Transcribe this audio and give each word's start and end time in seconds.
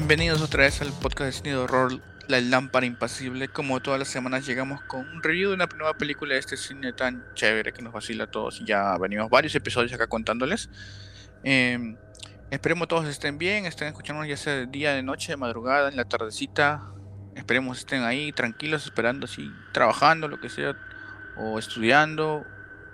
Bienvenidos 0.00 0.40
otra 0.40 0.62
vez 0.62 0.80
al 0.80 0.94
podcast 0.94 1.26
de 1.26 1.32
cine 1.32 1.50
de 1.50 1.56
horror 1.56 2.00
La 2.26 2.40
Lámpara 2.40 2.86
Impasible. 2.86 3.48
Como 3.48 3.80
todas 3.80 3.98
las 3.98 4.08
semanas 4.08 4.46
llegamos 4.46 4.80
con 4.84 5.06
un 5.06 5.22
review 5.22 5.50
de 5.50 5.56
una 5.56 5.66
nueva 5.76 5.92
película 5.92 6.32
de 6.32 6.40
este 6.40 6.56
cine 6.56 6.94
tan 6.94 7.22
chévere 7.34 7.74
que 7.74 7.82
nos 7.82 7.92
vacila 7.92 8.24
a 8.24 8.26
todos. 8.30 8.64
Ya 8.64 8.96
venimos 8.96 9.28
varios 9.28 9.54
episodios 9.54 9.92
acá 9.92 10.06
contándoles. 10.06 10.70
Eh, 11.44 11.96
esperemos 12.50 12.88
todos 12.88 13.06
estén 13.08 13.36
bien, 13.36 13.66
estén 13.66 13.88
escuchándonos 13.88 14.26
ya 14.26 14.38
sea 14.38 14.54
de 14.54 14.66
día, 14.68 14.94
de 14.94 15.02
noche, 15.02 15.32
de 15.32 15.36
madrugada, 15.36 15.90
en 15.90 15.96
la 15.96 16.06
tardecita. 16.06 16.80
Esperemos 17.36 17.80
estén 17.80 18.02
ahí 18.02 18.32
tranquilos, 18.32 18.86
esperando 18.86 19.26
así, 19.26 19.52
trabajando, 19.74 20.28
lo 20.28 20.40
que 20.40 20.48
sea, 20.48 20.74
o 21.36 21.58
estudiando, 21.58 22.46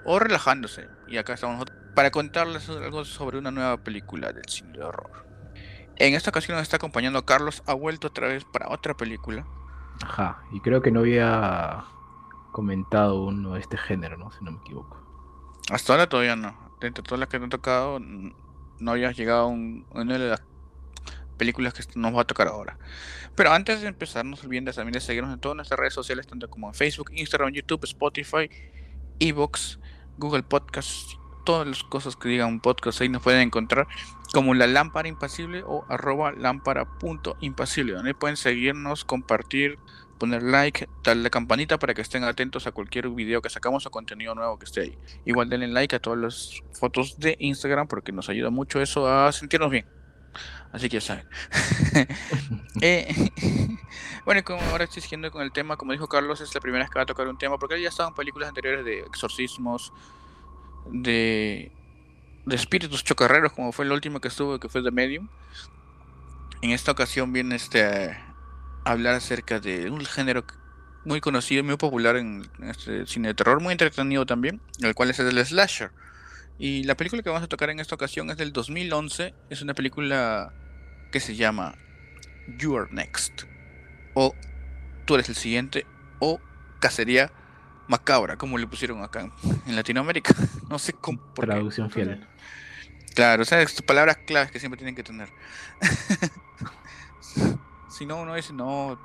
o 0.04 0.18
relajándose. 0.18 0.88
Y 1.06 1.18
acá 1.18 1.34
estamos 1.34 1.54
nosotros 1.54 1.78
para 1.94 2.10
contarles 2.10 2.68
algo 2.68 3.04
sobre 3.04 3.38
una 3.38 3.52
nueva 3.52 3.76
película 3.76 4.32
del 4.32 4.48
cine 4.48 4.72
de 4.72 4.82
horror. 4.82 5.25
En 5.96 6.14
esta 6.14 6.30
ocasión 6.30 6.56
nos 6.56 6.62
está 6.62 6.76
acompañando 6.76 7.24
Carlos, 7.24 7.62
ha 7.66 7.74
vuelto 7.74 8.08
otra 8.08 8.28
vez 8.28 8.44
para 8.44 8.68
otra 8.68 8.94
película. 8.94 9.46
Ajá, 10.02 10.42
y 10.52 10.60
creo 10.60 10.82
que 10.82 10.90
no 10.90 11.00
había 11.00 11.84
comentado 12.52 13.24
uno 13.24 13.54
de 13.54 13.60
este 13.60 13.78
género, 13.78 14.16
¿no? 14.16 14.30
Si 14.30 14.44
no 14.44 14.52
me 14.52 14.58
equivoco. 14.58 14.98
Hasta 15.70 15.92
ahora 15.92 16.08
todavía 16.08 16.36
no. 16.36 16.54
Dentro 16.80 17.02
de 17.02 17.08
todas 17.08 17.20
las 17.20 17.28
que 17.28 17.38
no 17.38 17.46
he 17.46 17.48
tocado, 17.48 17.98
no 17.98 18.90
había 18.90 19.10
llegado 19.12 19.42
a 19.44 19.46
un- 19.46 19.86
una 19.90 20.18
de 20.18 20.28
las 20.30 20.42
películas 21.38 21.72
que 21.74 21.82
nos 21.98 22.14
va 22.14 22.22
a 22.22 22.26
tocar 22.26 22.48
ahora. 22.48 22.78
Pero 23.34 23.52
antes 23.52 23.80
de 23.80 23.88
empezar, 23.88 24.24
no 24.24 24.36
se 24.36 24.46
olviden 24.46 24.64
de 24.66 24.72
también 24.72 24.92
de 24.92 25.00
seguirnos 25.00 25.32
en 25.32 25.40
todas 25.40 25.56
nuestras 25.56 25.78
redes 25.80 25.94
sociales, 25.94 26.26
tanto 26.26 26.48
como 26.48 26.68
en 26.68 26.74
Facebook, 26.74 27.10
Instagram, 27.12 27.52
YouTube, 27.52 27.84
Spotify, 27.84 28.50
Evox, 29.18 29.78
Google 30.18 30.42
Podcasts, 30.42 31.18
todas 31.46 31.66
las 31.66 31.84
cosas 31.84 32.16
que 32.16 32.28
digan 32.28 32.48
un 32.48 32.60
podcast 32.60 33.00
ahí 33.00 33.08
nos 33.08 33.22
pueden 33.22 33.40
encontrar 33.40 33.86
como 34.34 34.52
la 34.52 34.66
lámpara 34.66 35.08
impasible 35.08 35.62
o 35.64 35.86
arroba 35.88 36.32
lámpara.impasible, 36.32 37.94
donde 37.94 38.14
pueden 38.14 38.36
seguirnos, 38.36 39.04
compartir, 39.04 39.78
poner 40.18 40.42
like, 40.42 40.88
darle 41.04 41.22
la 41.22 41.30
campanita 41.30 41.78
para 41.78 41.94
que 41.94 42.02
estén 42.02 42.24
atentos 42.24 42.66
a 42.66 42.72
cualquier 42.72 43.08
video 43.10 43.40
que 43.40 43.48
sacamos 43.48 43.86
o 43.86 43.90
contenido 43.90 44.34
nuevo 44.34 44.58
que 44.58 44.64
esté 44.64 44.80
ahí. 44.82 44.98
Igual 45.24 45.48
denle 45.48 45.68
like 45.68 45.96
a 45.96 46.00
todas 46.00 46.18
las 46.18 46.62
fotos 46.78 47.18
de 47.18 47.36
Instagram 47.38 47.86
porque 47.86 48.12
nos 48.12 48.28
ayuda 48.28 48.50
mucho 48.50 48.82
eso 48.82 49.08
a 49.08 49.30
sentirnos 49.32 49.70
bien. 49.70 49.86
Así 50.72 50.88
que 50.88 50.98
ya 50.98 51.00
saben. 51.00 51.26
Eh, 52.82 53.30
bueno, 54.26 54.44
como 54.44 54.60
ahora 54.60 54.84
estoy 54.84 55.00
siguiendo 55.00 55.30
con 55.30 55.40
el 55.40 55.50
tema, 55.50 55.78
como 55.78 55.92
dijo 55.92 56.08
Carlos, 56.08 56.42
es 56.42 56.54
la 56.54 56.60
primera 56.60 56.84
vez 56.84 56.90
que 56.90 56.98
va 56.98 57.04
a 57.04 57.06
tocar 57.06 57.26
un 57.26 57.38
tema 57.38 57.56
porque 57.56 57.80
ya 57.80 57.88
estaba 57.88 58.10
en 58.10 58.14
películas 58.14 58.50
anteriores 58.50 58.84
de 58.84 58.98
exorcismos, 58.98 59.94
de, 60.90 61.70
de 62.44 62.56
espíritus 62.56 63.04
chocarreros, 63.04 63.52
como 63.52 63.72
fue 63.72 63.84
el 63.84 63.92
último 63.92 64.20
que 64.20 64.28
estuvo, 64.28 64.58
que 64.58 64.68
fue 64.68 64.82
The 64.82 64.90
Medium. 64.90 65.28
En 66.62 66.70
esta 66.70 66.92
ocasión 66.92 67.32
viene 67.32 67.56
este 67.56 67.84
a 67.84 68.34
hablar 68.84 69.14
acerca 69.14 69.60
de 69.60 69.90
un 69.90 70.04
género 70.04 70.44
muy 71.04 71.20
conocido 71.20 71.62
muy 71.62 71.76
popular 71.76 72.16
en, 72.16 72.48
en 72.58 72.70
este 72.70 73.06
cine 73.06 73.28
de 73.28 73.34
terror, 73.34 73.60
muy 73.60 73.72
entretenido 73.72 74.26
también, 74.26 74.60
el 74.80 74.94
cual 74.94 75.10
es 75.10 75.18
el 75.18 75.44
slasher. 75.44 75.90
Y 76.58 76.84
la 76.84 76.96
película 76.96 77.22
que 77.22 77.28
vamos 77.28 77.44
a 77.44 77.48
tocar 77.48 77.70
en 77.70 77.80
esta 77.80 77.94
ocasión 77.94 78.30
es 78.30 78.36
del 78.36 78.52
2011, 78.52 79.34
es 79.50 79.62
una 79.62 79.74
película 79.74 80.52
que 81.12 81.20
se 81.20 81.36
llama 81.36 81.74
You 82.58 82.76
Are 82.76 82.88
Next, 82.92 83.44
o 84.14 84.34
Tú 85.06 85.14
eres 85.14 85.28
el 85.28 85.36
siguiente, 85.36 85.86
o 86.18 86.40
Cacería 86.80 87.30
Macabra, 87.88 88.36
como 88.36 88.58
le 88.58 88.66
pusieron 88.66 89.02
acá 89.02 89.30
en, 89.66 89.76
Latinoamérica. 89.76 90.34
No 90.68 90.78
sé 90.78 90.92
cómo. 90.92 91.20
Traducción 91.34 91.90
fiel. 91.90 92.26
Claro, 93.14 93.42
o 93.42 93.44
sea, 93.44 93.62
es 93.62 93.80
palabras 93.82 94.18
claves 94.26 94.50
que 94.50 94.58
siempre 94.58 94.76
tienen 94.76 94.94
que 94.94 95.04
tener. 95.04 95.28
si 97.88 98.04
no, 98.04 98.20
uno 98.20 98.34
dice, 98.34 98.52
no, 98.52 98.98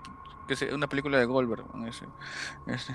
que 0.47 0.55
es 0.55 0.61
una 0.63 0.87
película 0.87 1.19
de 1.19 1.25
Goldberg. 1.25 1.63
¿no? 1.75 1.87
Ese- 1.87 2.07
ese. 2.67 2.93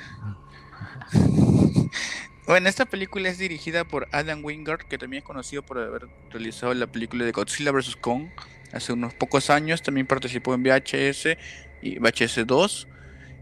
Bueno, 2.47 2.69
esta 2.69 2.85
película 2.85 3.29
es 3.29 3.39
dirigida 3.39 3.85
por 3.85 4.09
Adam 4.13 4.45
Wingard, 4.45 4.87
que 4.87 4.99
también 4.99 5.23
es 5.23 5.27
conocido 5.27 5.63
por 5.63 5.79
haber 5.79 6.09
realizado 6.31 6.73
la 6.75 6.87
película 6.87 7.25
de 7.25 7.33
Godzilla 7.33 7.73
vs. 7.73 7.97
Kong 7.97 8.29
hace 8.73 8.93
unos 8.93 9.15
pocos 9.15 9.51
años. 9.51 9.83
También 9.83 10.07
participó 10.07 10.55
en 10.55 10.63
VHS 10.63 11.37
y 11.83 11.99
VHS 11.99 12.47
2. 12.47 12.89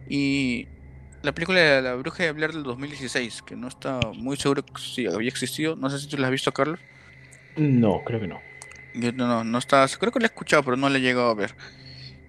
Y 0.09 0.69
la 1.25 1.33
película 1.33 1.59
de 1.59 1.83
La 1.83 1.95
Bruja 1.95 2.23
de 2.23 2.33
Blair 2.33 2.53
del 2.53 2.63
2016, 2.63 3.43
que 3.43 3.57
no 3.57 3.69
está 3.69 3.99
muy 4.15 4.37
seguro 4.37 4.63
si 4.79 5.07
había 5.07 5.31
existido. 5.31 5.75
No 5.75 5.89
sé 5.89 5.99
si 5.99 6.07
tú 6.07 6.19
la 6.19 6.27
has 6.27 6.31
visto, 6.31 6.53
Carlos. 6.53 6.79
No, 7.57 8.03
creo 8.05 8.21
que 8.21 8.27
no. 8.27 8.41
Yo 8.95 9.11
no, 9.13 9.27
no, 9.27 9.43
no 9.43 9.59
estaba, 9.59 9.89
creo 9.89 10.13
que 10.13 10.21
la 10.21 10.27
he 10.27 10.29
escuchado, 10.29 10.63
pero 10.63 10.77
no 10.77 10.89
la 10.91 10.99
he 10.99 11.01
llegado 11.01 11.31
a 11.31 11.35
ver. 11.35 11.55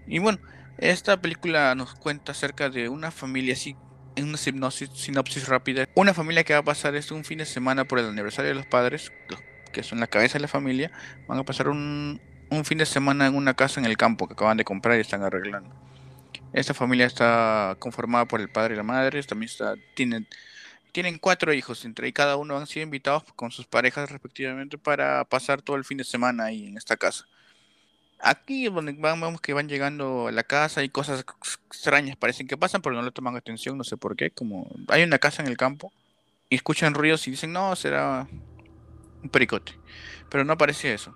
Y 0.08 0.20
bueno, 0.20 0.40
esta 0.78 1.22
película 1.22 1.76
nos 1.76 1.94
cuenta 1.96 2.32
acerca 2.32 2.70
de 2.70 2.88
una 2.88 3.12
familia 3.12 3.54
así, 3.54 3.76
en 4.16 4.30
una 4.30 4.38
sinopsis, 4.38 4.90
sinopsis 4.94 5.50
rápida. 5.50 5.90
Una 5.94 6.14
familia 6.14 6.46
que 6.46 6.54
va 6.54 6.60
a 6.60 6.64
pasar 6.64 6.96
este 6.96 7.14
un 7.14 7.26
fin 7.26 7.40
de 7.40 7.46
semana 7.46 7.84
por 7.84 8.00
el 8.00 8.08
aniversario 8.08 8.50
de 8.50 8.56
los 8.56 8.66
padres, 8.66 9.12
que 9.74 9.84
son 9.84 10.00
la 10.00 10.08
cabeza 10.08 10.36
de 10.36 10.44
la 10.44 10.48
familia, 10.48 10.90
van 11.28 11.38
a 11.38 11.44
pasar 11.44 11.68
un, 11.68 12.22
un 12.50 12.64
fin 12.64 12.78
de 12.78 12.86
semana 12.86 13.28
en 13.28 13.36
una 13.36 13.56
casa 13.56 13.82
en 13.82 13.86
el 13.86 13.98
campo 13.98 14.28
que 14.28 14.34
acaban 14.36 14.56
de 14.56 14.64
comprar 14.64 14.98
y 14.98 15.02
están 15.02 15.22
arreglando. 15.22 15.76
Esta 16.56 16.74
familia 16.74 17.06
está 17.06 17.76
conformada 17.80 18.26
por 18.26 18.40
el 18.40 18.50
padre 18.50 18.76
y 18.76 18.78
la 18.78 18.84
madre, 18.84 19.22
también 19.24 19.50
está, 19.50 19.76
tienen, 19.94 20.26
tienen 20.94 21.20
cuatro 21.20 21.54
hijos, 21.54 21.86
entre 21.86 22.08
y 22.08 22.14
cada 22.14 22.38
uno 22.38 22.58
han 22.58 22.68
sido 22.68 22.84
invitados 22.86 23.26
con 23.36 23.52
sus 23.52 23.68
parejas 23.68 24.10
respectivamente 24.12 24.78
para 24.78 25.26
pasar 25.26 25.62
todo 25.62 25.76
el 25.78 25.86
fin 25.86 25.98
de 25.98 26.06
semana 26.06 26.46
ahí 26.46 26.68
en 26.68 26.78
esta 26.78 26.98
casa. 26.98 27.28
Aquí 28.20 28.70
van- 28.70 29.02
vemos 29.02 29.42
que 29.42 29.54
van 29.54 29.68
llegando 29.70 30.28
a 30.30 30.32
la 30.32 30.44
casa 30.44 30.84
y 30.84 30.90
cosas 30.90 31.22
ex- 31.22 31.60
extrañas 31.68 32.18
parecen 32.18 32.48
que 32.48 32.58
pasan, 32.58 32.82
pero 32.82 32.96
no 32.96 33.02
le 33.04 33.12
toman 33.12 33.36
atención, 33.36 33.78
no 33.78 33.84
sé 33.84 33.98
por 33.98 34.16
qué. 34.16 34.32
Como 34.32 34.70
hay 34.90 35.04
una 35.04 35.20
casa 35.20 35.44
en 35.44 35.50
el 35.50 35.58
campo 35.58 35.92
y 36.50 36.56
escuchan 36.56 36.94
ruidos 36.96 37.28
y 37.28 37.32
dicen, 37.32 37.54
no, 37.54 37.76
será 37.76 38.28
un 39.24 39.30
pericote. 39.30 39.74
Pero 40.30 40.46
no 40.46 40.58
parece 40.58 40.94
eso. 40.94 41.16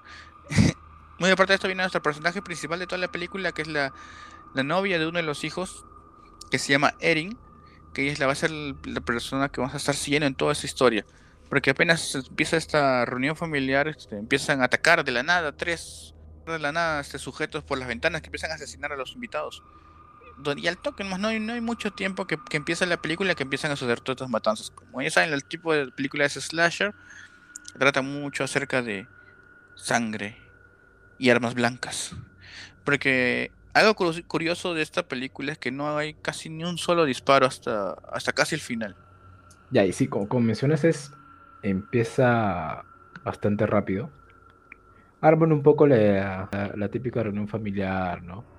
Muy 1.20 1.30
aparte 1.32 1.54
de 1.54 1.56
esto 1.56 1.68
viene 1.68 1.84
nuestro 1.84 2.02
personaje 2.02 2.42
principal 2.42 2.80
de 2.80 2.88
toda 2.88 3.00
la 3.00 3.12
película, 3.12 3.52
que 3.52 3.64
es 3.64 3.68
la, 3.68 3.94
la 4.54 4.64
novia 4.64 5.00
de 5.00 5.08
uno 5.08 5.18
de 5.18 5.24
los 5.24 5.44
hijos, 5.44 5.86
que 6.52 6.60
se 6.60 6.72
llama 6.72 6.94
Erin, 7.00 7.38
que 7.94 8.10
ella 8.12 8.26
va 8.28 8.34
a 8.34 8.36
ser 8.36 8.52
la 8.52 9.02
persona 9.02 9.50
que 9.50 9.62
vamos 9.62 9.74
a 9.74 9.78
estar 9.78 9.96
siguiendo 9.96 10.28
en 10.28 10.36
toda 10.36 10.52
esa 10.54 10.66
historia. 10.66 11.06
Porque 11.50 11.72
apenas 11.72 12.14
empieza 12.16 12.58
esta 12.58 13.06
reunión 13.06 13.36
familiar, 13.36 13.88
este, 13.88 14.16
empiezan 14.18 14.62
a 14.62 14.66
atacar 14.66 15.04
de 15.04 15.12
la 15.12 15.24
nada 15.24 15.52
tres 15.56 16.14
de 16.46 16.58
la 16.60 16.72
nada 16.72 17.00
este, 17.02 17.20
sujetos 17.20 17.64
por 17.64 17.78
las 17.78 17.88
ventanas 17.88 18.22
que 18.22 18.28
empiezan 18.28 18.50
a 18.52 18.56
asesinar 18.56 18.92
a 18.92 18.96
los 18.98 19.14
invitados. 19.14 19.62
Do- 20.40 20.58
Y 20.58 20.68
al 20.68 20.78
toque, 20.78 21.04
nomás 21.04 21.20
no 21.20 21.28
hay, 21.28 21.40
no 21.40 21.54
hay 21.54 21.62
mucho 21.62 21.92
tiempo 21.92 22.26
que, 22.26 22.38
que 22.50 22.58
empieza 22.58 22.86
la 22.88 22.98
película 23.02 23.36
que 23.36 23.44
empiezan 23.44 23.72
a 23.72 23.76
suceder 23.76 24.00
todas 24.00 24.18
estas 24.18 24.30
matanzas. 24.30 24.72
Como 24.72 25.02
ya 25.02 25.12
saben, 25.12 25.32
el 25.34 25.44
tipo 25.44 25.74
de 25.74 25.92
película 25.92 26.26
es 26.26 26.34
slasher, 26.34 26.96
trata 27.78 28.02
mucho 28.02 28.44
acerca 28.44 28.82
de 28.82 29.08
sangre 29.76 30.38
y 31.20 31.30
armas 31.30 31.54
blancas. 31.54 32.16
Porque 32.84 33.52
algo 33.80 33.96
curioso 34.28 34.74
de 34.74 34.82
esta 34.84 35.08
película 35.08 35.52
es 35.54 35.58
que 35.60 35.72
no 35.72 35.98
hay 35.98 36.16
casi 36.16 36.50
ni 36.50 36.64
un 36.64 36.78
solo 36.78 37.06
disparo 37.06 37.46
hasta, 37.48 37.92
hasta 37.94 38.34
casi 38.34 38.56
el 38.56 38.62
final. 38.62 38.98
Ya, 39.70 39.86
y 39.86 39.94
sí, 39.94 40.08
como, 40.08 40.28
mencionas, 40.42 40.84
es, 40.84 41.12
empieza 41.62 42.86
bastante 43.24 43.66
rápido. 43.68 44.16
Arman 45.22 45.52
un 45.52 45.64
poco 45.64 45.88
la, 45.88 46.50
típica 46.92 47.24
reunión 47.24 47.48
familiar, 47.48 48.24
¿no? 48.24 48.50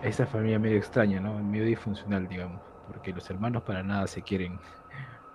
Esa 0.00 0.26
familia 0.26 0.58
medio 0.58 0.76
extraña, 0.78 1.20
¿no? 1.20 1.42
Medio 1.42 1.64
disfuncional, 1.66 2.28
digamos. 2.28 2.62
Porque 2.86 3.12
los 3.12 3.28
hermanos 3.30 3.62
para 3.64 3.82
nada 3.82 4.06
se 4.06 4.22
quieren. 4.22 4.60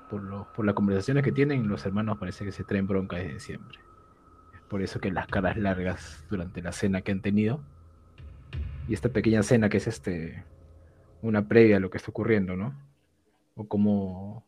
Por, 0.09 0.23
lo- 0.23 0.51
por 0.53 0.65
las 0.65 0.75
conversaciones 0.75 1.23
que 1.23 1.31
tienen, 1.33 1.67
los 1.67 1.85
hermanos 1.85 2.17
parece 2.19 2.45
que 2.45 2.51
se 2.51 2.65
traen 2.65 2.87
bronca 2.87 3.17
desde 3.17 3.39
siempre. 3.39 3.79
Es 4.53 4.61
por 4.63 4.81
eso 4.83 4.99
que 5.01 5.11
las 5.11 5.27
caras 5.27 5.57
largas 5.57 6.25
durante 6.29 6.61
la 6.61 6.71
cena 6.73 7.01
que 7.03 7.11
han 7.13 7.21
tenido. 7.21 7.63
Y 8.87 8.93
esta 8.93 9.09
pequeña 9.09 9.43
cena 9.43 9.69
que 9.69 9.77
es 9.77 9.87
este 9.87 10.43
una 11.21 11.47
previa 11.47 11.77
a 11.77 11.79
lo 11.79 11.89
que 11.89 11.97
está 11.97 12.11
ocurriendo, 12.11 12.55
¿no? 12.55 12.77
O 13.55 13.67
cómo, 13.67 14.45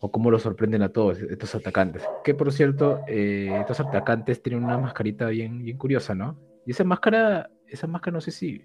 o 0.00 0.10
cómo 0.10 0.30
lo 0.30 0.38
sorprenden 0.38 0.82
a 0.82 0.88
todos 0.88 1.18
estos 1.18 1.54
atacantes. 1.54 2.02
Que 2.24 2.34
por 2.34 2.52
cierto, 2.52 3.00
eh, 3.06 3.56
estos 3.60 3.80
atacantes 3.80 4.42
tienen 4.42 4.64
una 4.64 4.76
mascarita 4.76 5.28
bien, 5.28 5.62
bien 5.62 5.78
curiosa, 5.78 6.14
¿no? 6.14 6.36
Y 6.66 6.72
esa 6.72 6.84
máscara, 6.84 7.50
esa 7.68 7.86
máscara 7.86 8.14
no 8.14 8.20
sé 8.20 8.32
si 8.32 8.64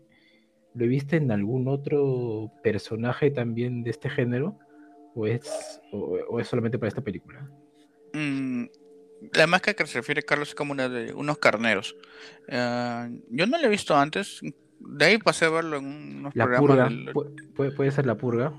lo 0.73 0.87
viste 0.87 1.17
en 1.17 1.31
algún 1.31 1.67
otro 1.67 2.51
personaje 2.63 3.29
también 3.31 3.83
de 3.83 3.91
este 3.91 4.09
género, 4.09 4.57
o 5.13 5.27
es, 5.27 5.79
o 5.91 6.39
es 6.39 6.47
solamente 6.47 6.77
para 6.79 6.89
esta 6.89 7.01
película. 7.01 7.47
Mm, 8.13 8.65
la 9.33 9.47
máscara 9.47 9.75
que 9.75 9.87
se 9.87 9.99
refiere 9.99 10.23
Carlos 10.23 10.49
es 10.49 10.55
como 10.55 10.71
una 10.71 10.89
de 10.89 11.13
unos 11.13 11.37
carneros. 11.37 11.95
Ah, 12.49 13.09
yo 13.29 13.47
no 13.47 13.57
la 13.57 13.67
he 13.67 13.69
visto 13.69 13.95
antes. 13.95 14.41
De 14.79 15.05
ahí 15.05 15.17
pasé 15.17 15.45
a 15.45 15.49
verlo 15.49 15.77
en 15.77 15.85
unos 16.17 16.35
La 16.35 16.45
programas. 16.45 16.67
purga, 16.69 16.83
del- 16.89 17.13
pu- 17.13 17.75
puede, 17.75 17.91
ser 17.91 18.05
la 18.05 18.15
purga. 18.15 18.53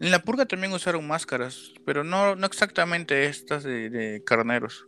En 0.00 0.10
la 0.10 0.18
purga 0.20 0.46
también 0.46 0.72
usaron 0.72 1.06
máscaras, 1.06 1.72
pero 1.84 2.04
no, 2.04 2.36
no 2.36 2.46
exactamente 2.46 3.26
estas 3.26 3.64
de, 3.64 3.88
de 3.90 4.22
carneros. 4.24 4.86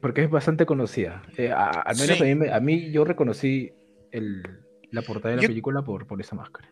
Porque 0.00 0.22
es 0.24 0.30
bastante 0.30 0.66
conocida. 0.66 1.22
Eh, 1.36 1.50
a- 1.50 1.70
al 1.70 1.96
menos 1.96 2.16
Sí. 2.18 2.22
a, 2.22 2.26
mí, 2.26 2.34
me- 2.34 2.52
a 2.52 2.60
mí 2.60 2.90
yo 2.92 3.04
reconocí 3.04 3.72
el, 4.12 4.42
la 4.90 5.02
portada 5.02 5.30
de 5.30 5.36
la 5.36 5.42
Yo- 5.42 5.48
película 5.48 5.82
por, 5.82 6.06
por 6.06 6.20
esa 6.20 6.34
máscara. 6.36 6.70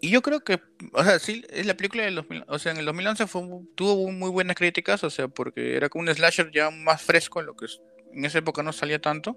Y 0.00 0.10
yo 0.10 0.20
creo 0.20 0.40
que, 0.40 0.60
o 0.94 1.04
sea, 1.04 1.18
sí, 1.20 1.44
es 1.50 1.64
la 1.64 1.74
película 1.76 2.02
del 2.02 2.16
2000, 2.16 2.44
o 2.48 2.58
sea, 2.58 2.72
en 2.72 2.78
el 2.78 2.84
2011 2.86 3.26
fue, 3.28 3.42
tuvo 3.76 4.10
muy 4.10 4.30
buenas 4.30 4.56
críticas, 4.56 5.04
o 5.04 5.10
sea, 5.10 5.28
porque 5.28 5.76
era 5.76 5.88
como 5.88 6.02
un 6.02 6.12
slasher 6.12 6.50
ya 6.50 6.70
más 6.70 7.02
fresco, 7.02 7.38
en 7.38 7.46
lo 7.46 7.54
que 7.54 7.66
en 8.12 8.24
esa 8.24 8.38
época 8.38 8.64
no 8.64 8.72
salía 8.72 9.00
tanto, 9.00 9.36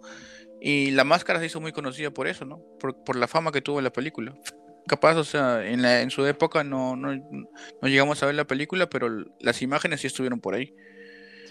y 0.68 0.90
la 0.90 1.04
máscara 1.04 1.40
se 1.40 1.46
hizo 1.46 1.62
muy 1.62 1.72
conocida 1.72 2.10
por 2.10 2.28
eso, 2.28 2.44
¿no? 2.44 2.58
Por, 2.80 3.04
por 3.04 3.16
la 3.16 3.28
fama 3.28 3.52
que 3.52 3.62
tuvo 3.62 3.82
la 3.82 3.92
película. 3.94 4.36
Capaz, 4.88 5.16
o 5.16 5.24
sea, 5.24 5.64
en, 5.64 5.84
la, 5.84 6.02
en 6.02 6.10
su 6.10 6.26
época 6.26 6.64
no, 6.64 6.96
no, 6.96 7.14
no 7.14 7.88
llegamos 7.88 8.24
a 8.24 8.26
ver 8.26 8.34
la 8.34 8.48
película, 8.48 8.90
pero 8.90 9.08
las 9.40 9.62
imágenes 9.62 10.02
sí 10.02 10.08
estuvieron 10.08 10.40
por 10.40 10.56
ahí. 10.56 10.74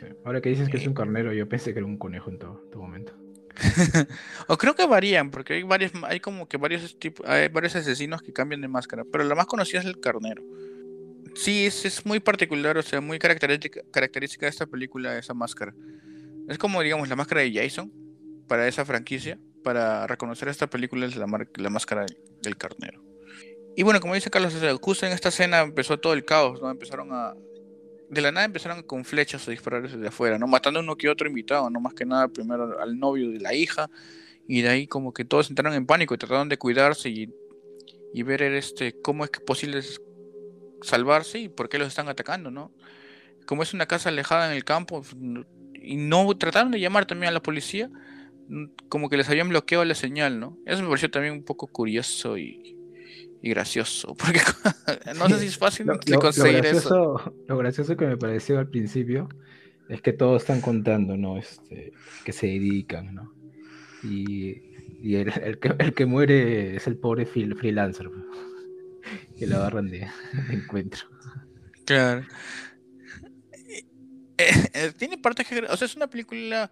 Sí. 0.01 0.07
Ahora 0.25 0.41
que 0.41 0.49
dices 0.49 0.69
que 0.69 0.79
es 0.79 0.85
Eh. 0.85 0.89
un 0.89 0.95
carnero, 0.95 1.33
yo 1.33 1.49
pensé 1.49 1.73
que 1.73 1.79
era 1.79 1.87
un 1.87 1.97
conejo 1.97 2.29
en 2.29 2.39
todo, 2.41 2.65
todo 2.73 2.83
momento. 2.83 3.13
O 4.49 4.59
creo 4.59 4.75
que 4.75 4.85
varían, 4.85 5.31
porque 5.31 5.55
hay 5.55 5.63
varios, 5.63 5.93
hay 6.03 6.19
como 6.19 6.49
que 6.49 6.57
varios 6.57 6.99
tipos, 6.99 7.25
hay 7.29 7.47
varios 7.47 7.77
asesinos 7.77 8.21
que 8.21 8.33
cambian 8.33 8.63
de 8.63 8.67
máscara, 8.67 9.05
pero 9.13 9.23
la 9.23 9.37
más 9.37 9.47
conocida 9.47 9.79
es 9.79 9.87
el 9.87 10.01
carnero. 10.01 10.43
Sí, 11.37 11.67
es, 11.67 11.85
es 11.85 12.05
muy 12.05 12.19
particular, 12.19 12.77
o 12.79 12.83
sea, 12.83 13.01
muy 13.01 13.21
característica, 13.21 13.81
característica 13.93 14.47
de 14.47 14.51
esta 14.51 14.67
película, 14.67 15.17
esa 15.17 15.35
máscara. 15.35 15.73
Es 16.49 16.59
como, 16.59 16.83
digamos, 16.83 17.09
la 17.09 17.15
máscara 17.15 17.43
de 17.43 17.53
Jason 17.53 17.93
para 18.49 18.69
esa 18.69 18.85
franquicia. 18.85 19.39
Para 19.63 20.07
reconocer 20.07 20.49
esta 20.49 20.69
película 20.69 21.07
es 21.07 21.17
la, 21.17 21.27
la 21.55 21.71
máscara 21.71 22.05
del, 22.43 22.57
carnero. 22.57 23.03
Y 23.77 23.83
bueno, 23.83 23.99
como 24.01 24.15
dice 24.15 24.31
Carlos, 24.31 24.55
justo 24.81 25.07
en 25.07 25.13
esta 25.13 25.31
escena 25.31 25.61
empezó 25.61 25.99
todo 25.99 26.13
el 26.13 26.25
caos, 26.25 26.61
¿no? 26.61 26.71
Empezaron 26.71 27.09
a... 27.13 27.35
De 28.11 28.21
la 28.21 28.31
nada 28.31 28.45
empezaron 28.45 28.83
con 28.83 29.05
flechas 29.05 29.49
a 29.49 29.51
disparar 29.51 29.83
desde 29.83 30.07
afuera, 30.07 30.39
¿no? 30.39 30.47
Matando 30.47 30.81
uno 30.81 30.97
que 30.97 31.09
otro 31.09 31.27
invitado, 31.27 31.71
¿no? 31.71 31.81
Más 31.81 31.95
que 31.95 32.05
nada 32.05 32.29
primero 32.29 32.79
al 32.79 32.99
novio 32.99 33.31
de 33.31 33.41
la 33.41 33.55
hija, 33.55 33.89
y 34.47 34.61
de 34.61 34.69
ahí 34.69 34.87
como 34.87 35.13
que 35.13 35.25
todos 35.25 35.49
entraron 35.49 35.75
en 35.75 35.87
pánico 35.87 36.15
y 36.15 36.19
trataron 36.19 36.49
de 36.49 36.59
cuidarse 36.59 37.09
y, 37.09 37.33
y 38.13 38.23
ver 38.23 38.43
este 38.43 39.01
cómo 39.01 39.25
es 39.25 39.31
que 39.31 39.41
posible 39.41 39.81
salvarse 40.83 41.39
y 41.39 41.49
por 41.49 41.69
qué 41.69 41.79
los 41.79 41.89
están 41.89 42.09
atacando, 42.09 42.51
¿no? 42.51 42.71
Como 43.47 43.63
es 43.63 43.73
una 43.75 43.87
casa 43.87 44.11
alejada 44.11 44.51
en 44.51 44.57
el 44.57 44.65
campo 44.65 45.03
no- 45.17 45.47
y 45.75 45.97
no 45.97 46.37
trataron 46.37 46.71
de 46.71 46.81
llamar 46.81 47.07
también 47.07 47.31
a 47.31 47.33
la 47.33 47.43
policía, 47.43 47.91
como 48.89 49.09
que 49.09 49.17
les 49.17 49.29
habían 49.29 49.49
bloqueado 49.49 49.85
la 49.85 49.95
señal, 49.95 50.39
¿no? 50.41 50.59
Eso 50.67 50.83
me 50.83 50.89
pareció 50.89 51.11
también 51.11 51.35
un 51.35 51.45
poco 51.45 51.67
curioso 51.67 52.37
y, 52.39 52.77
y 53.43 53.51
gracioso, 53.51 54.15
porque 54.19 54.41
no 55.19 55.29
sé 55.29 55.39
si 55.41 55.47
es 55.47 55.59
fácil 55.59 55.87
Lo, 55.87 55.99
de 55.99 56.13
lo 56.13 56.19
conseguir 56.21 56.65
eso. 56.67 57.35
lo 57.49 57.57
gracioso 57.57 57.97
que 57.97 58.07
me 58.07 58.17
pareció 58.17 58.59
al 58.59 58.69
principio 58.69 59.29
es 59.89 60.01
que 60.01 60.13
todos 60.13 60.43
están 60.43 60.61
contando, 60.61 61.17
¿no? 61.17 61.37
Este, 61.39 61.93
que 62.25 62.33
se 62.33 62.47
dedican, 62.47 63.15
¿no? 63.15 63.35
Y, 64.03 64.63
y 65.03 65.17
el, 65.17 65.29
el 65.43 65.59
que, 65.59 65.75
el 65.79 65.95
que 65.95 66.07
muere 66.07 66.77
es 66.77 66.87
el 66.87 66.97
pobre 66.97 67.27
freel- 67.27 67.57
freelancer, 67.57 68.09
que 69.39 69.47
lo 69.47 69.57
agarran 69.57 69.87
de, 69.91 70.01
de 70.49 70.55
encuentro. 70.55 71.01
Claro. 71.85 72.25
Eh, 74.37 74.53
eh, 74.75 74.93
tiene 74.97 75.19
partes 75.19 75.47
que... 75.47 75.59
O 75.71 75.77
sea, 75.77 75.87
es 75.87 75.97
una 75.97 76.09
película 76.09 76.71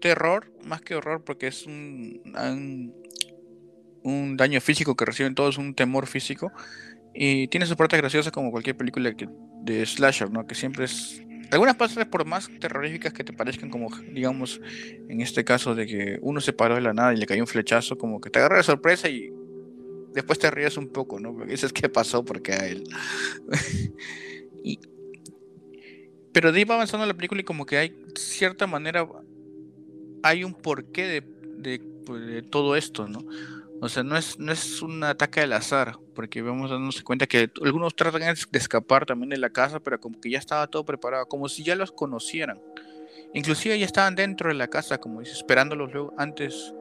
terror, 0.00 0.52
más 0.64 0.80
que 0.80 0.94
horror, 0.94 1.24
porque 1.24 1.48
es 1.48 1.66
un, 1.66 2.22
un, 4.02 4.36
daño 4.36 4.60
físico 4.60 4.94
que 4.94 5.04
reciben 5.04 5.34
todos, 5.34 5.58
un 5.58 5.74
temor 5.74 6.06
físico. 6.06 6.52
Y 7.14 7.48
tiene 7.48 7.66
sus 7.66 7.76
partes 7.76 7.98
graciosas 7.98 8.32
como 8.32 8.50
cualquier 8.50 8.76
película 8.76 9.14
de 9.62 9.86
slasher, 9.86 10.30
¿no? 10.30 10.46
Que 10.46 10.54
siempre 10.54 10.84
es... 10.84 11.22
Algunas 11.50 11.76
partes 11.76 12.04
por 12.06 12.24
más 12.26 12.50
terroríficas 12.60 13.12
que 13.12 13.22
te 13.22 13.32
parezcan 13.32 13.70
como, 13.70 13.88
digamos, 14.12 14.60
en 15.08 15.20
este 15.20 15.44
caso 15.44 15.74
de 15.74 15.86
que 15.86 16.18
uno 16.20 16.40
se 16.40 16.52
paró 16.52 16.74
de 16.74 16.80
la 16.80 16.92
nada 16.92 17.14
y 17.14 17.16
le 17.16 17.26
cayó 17.26 17.42
un 17.42 17.46
flechazo, 17.46 17.96
como 17.96 18.20
que 18.20 18.30
te 18.30 18.40
agarra 18.40 18.56
de 18.56 18.64
sorpresa 18.64 19.08
y 19.08 19.32
después 20.12 20.38
te 20.38 20.50
ríes 20.50 20.76
un 20.76 20.88
poco, 20.88 21.20
¿no? 21.20 21.32
Porque 21.32 21.52
dices 21.52 21.72
qué 21.72 21.88
pasó 21.88 22.24
porque 22.24 22.52
a 22.52 22.66
él. 22.66 22.84
pero 26.32 26.52
de 26.52 26.58
ahí 26.58 26.64
va 26.64 26.74
avanzando 26.74 27.06
la 27.06 27.14
película 27.14 27.40
y 27.40 27.44
como 27.44 27.64
que 27.64 27.78
hay 27.78 27.96
cierta 28.14 28.66
manera, 28.66 29.06
hay 30.26 30.44
un 30.44 30.54
porqué 30.54 31.22
de, 31.58 31.80
pues, 32.04 32.26
de 32.26 32.42
todo 32.42 32.76
esto, 32.76 33.08
¿no? 33.08 33.20
O 33.80 33.88
sea, 33.88 34.02
no 34.02 34.16
es, 34.16 34.38
no 34.38 34.52
es 34.52 34.80
un 34.80 35.04
ataque 35.04 35.40
al 35.40 35.52
azar, 35.52 35.98
porque 36.14 36.40
vamos 36.40 36.70
dándonos 36.70 37.02
cuenta 37.02 37.26
que 37.26 37.50
algunos 37.62 37.94
tratan 37.94 38.22
de 38.22 38.58
escapar 38.58 39.04
también 39.04 39.30
de 39.30 39.36
la 39.36 39.50
casa, 39.50 39.80
pero 39.80 40.00
como 40.00 40.18
que 40.18 40.30
ya 40.30 40.38
estaba 40.38 40.66
todo 40.66 40.84
preparado, 40.84 41.26
como 41.26 41.48
si 41.48 41.62
ya 41.62 41.76
los 41.76 41.92
conocieran. 41.92 42.58
Inclusive 43.34 43.78
ya 43.78 43.84
estaban 43.84 44.14
dentro 44.14 44.48
de 44.48 44.54
la 44.54 44.68
casa, 44.68 44.98
como 44.98 45.20
dice, 45.20 45.32
esperándolos 45.32 45.92
luego 45.92 46.14
antes, 46.16 46.72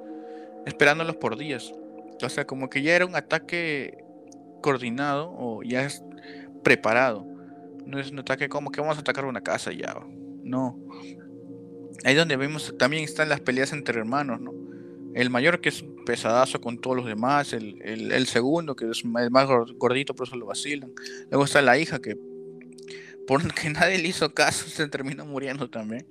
esperándolos 0.65 1.18
por 1.18 1.38
días. 1.38 1.74
O 2.24 2.30
sea, 2.30 2.48
como 2.48 2.69
que 2.69 2.81
ya 2.81 2.95
era 2.95 3.06
un 3.06 3.15
ataque 3.15 3.98
coordinado 4.62 5.33
o 5.38 5.63
ya 5.63 5.83
es 5.83 6.01
preparado. 6.63 7.25
No 7.86 8.00
es 8.00 8.09
un 8.09 8.19
ataque 8.19 8.48
como 8.48 8.71
que 8.71 8.80
vamos 8.80 8.98
a 8.98 9.01
atacar 9.01 9.25
una 9.25 9.41
casa 9.41 9.74
ya. 9.74 9.95
No. 10.44 10.80
Ahí 12.06 12.16
donde 12.16 12.38
vemos 12.38 12.74
también 12.78 13.04
están 13.04 13.30
las 13.30 13.42
peleas 13.42 13.74
entre 13.74 14.00
hermanos, 14.00 14.40
¿no? 14.40 14.54
El 15.16 15.31
mayor 15.31 15.60
que 15.60 15.69
es 15.69 15.81
un 15.81 16.06
pesadazo 16.06 16.62
con 16.62 16.78
todos 16.78 16.96
los 16.96 17.06
demás, 17.06 17.52
el, 17.54 17.81
el, 17.81 18.12
el 18.12 18.28
segundo 18.28 18.75
que 18.75 18.90
es 18.92 19.04
el 19.04 19.31
más 19.31 19.48
gordito, 19.48 20.13
por 20.13 20.28
eso 20.28 20.36
lo 20.36 20.46
vacilan. 20.46 20.94
Luego 21.31 21.46
está 21.46 21.63
la 21.63 21.80
hija 21.80 22.00
que 22.00 22.16
porque 23.25 23.69
nadie 23.72 23.98
le 23.98 24.07
hizo 24.10 24.34
caso 24.34 24.69
se 24.69 24.88
terminó 24.88 25.25
muriendo 25.25 25.68
también. 25.69 26.07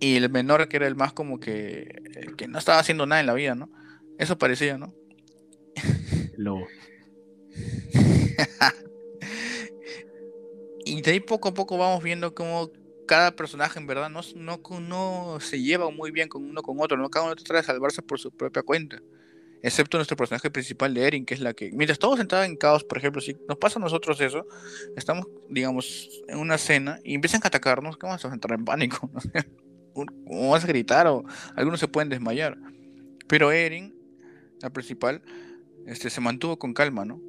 Y 0.00 0.16
el 0.16 0.30
menor 0.30 0.68
que 0.68 0.76
era 0.76 0.86
el 0.86 0.96
más 0.96 1.12
como 1.12 1.38
que, 1.38 2.02
que 2.36 2.48
no 2.48 2.58
estaba 2.58 2.78
haciendo 2.78 3.04
nada 3.06 3.20
en 3.20 3.26
la 3.26 3.34
vida, 3.34 3.54
¿no? 3.54 3.70
Eso 4.18 4.38
parecía, 4.38 4.78
¿no? 4.78 4.94
Lobo. 6.36 6.66
y 10.84 11.02
de 11.02 11.10
ahí 11.10 11.20
poco 11.20 11.50
a 11.50 11.54
poco 11.54 11.78
vamos 11.78 12.02
viendo 12.02 12.34
cómo 12.34 12.70
cada 13.06 13.34
personaje 13.36 13.78
en 13.78 13.86
verdad 13.86 14.10
no, 14.10 14.20
no, 14.36 14.60
no 14.80 15.38
se 15.40 15.60
lleva 15.60 15.90
muy 15.90 16.10
bien 16.10 16.28
con 16.28 16.44
uno 16.44 16.62
con 16.62 16.76
otro, 16.80 16.96
¿no? 16.96 17.10
Cada 17.10 17.26
uno 17.26 17.36
trata 17.36 17.56
de 17.56 17.62
salvarse 17.62 18.02
por 18.02 18.18
su 18.18 18.30
propia 18.30 18.62
cuenta. 18.62 19.00
Excepto 19.62 19.96
nuestro 19.96 20.16
personaje 20.16 20.50
principal 20.50 20.92
de 20.92 21.06
Erin, 21.06 21.24
que 21.24 21.32
es 21.32 21.40
la 21.40 21.54
que. 21.54 21.72
Mientras 21.72 21.98
todos 21.98 22.18
sentados 22.18 22.44
en 22.44 22.56
caos, 22.56 22.84
por 22.84 22.98
ejemplo, 22.98 23.22
si 23.22 23.34
nos 23.48 23.56
pasa 23.56 23.78
a 23.78 23.82
nosotros 23.82 24.20
eso, 24.20 24.46
estamos, 24.94 25.26
digamos, 25.48 26.10
en 26.28 26.38
una 26.38 26.58
cena 26.58 26.98
y 27.02 27.14
empiezan 27.14 27.40
a 27.42 27.48
atacarnos, 27.48 27.96
¿cómo 27.96 28.10
vamos 28.10 28.24
a 28.26 28.34
entrar 28.34 28.58
en 28.58 28.64
pánico? 28.66 29.10
¿Cómo 29.94 30.50
vas 30.50 30.64
a 30.64 30.66
gritar? 30.66 31.06
O 31.06 31.24
algunos 31.56 31.80
se 31.80 31.88
pueden 31.88 32.10
desmayar. 32.10 32.58
Pero 33.26 33.52
Erin, 33.52 33.94
la 34.60 34.68
principal, 34.68 35.22
este, 35.86 36.10
se 36.10 36.20
mantuvo 36.20 36.58
con 36.58 36.74
calma, 36.74 37.06
¿no? 37.06 37.22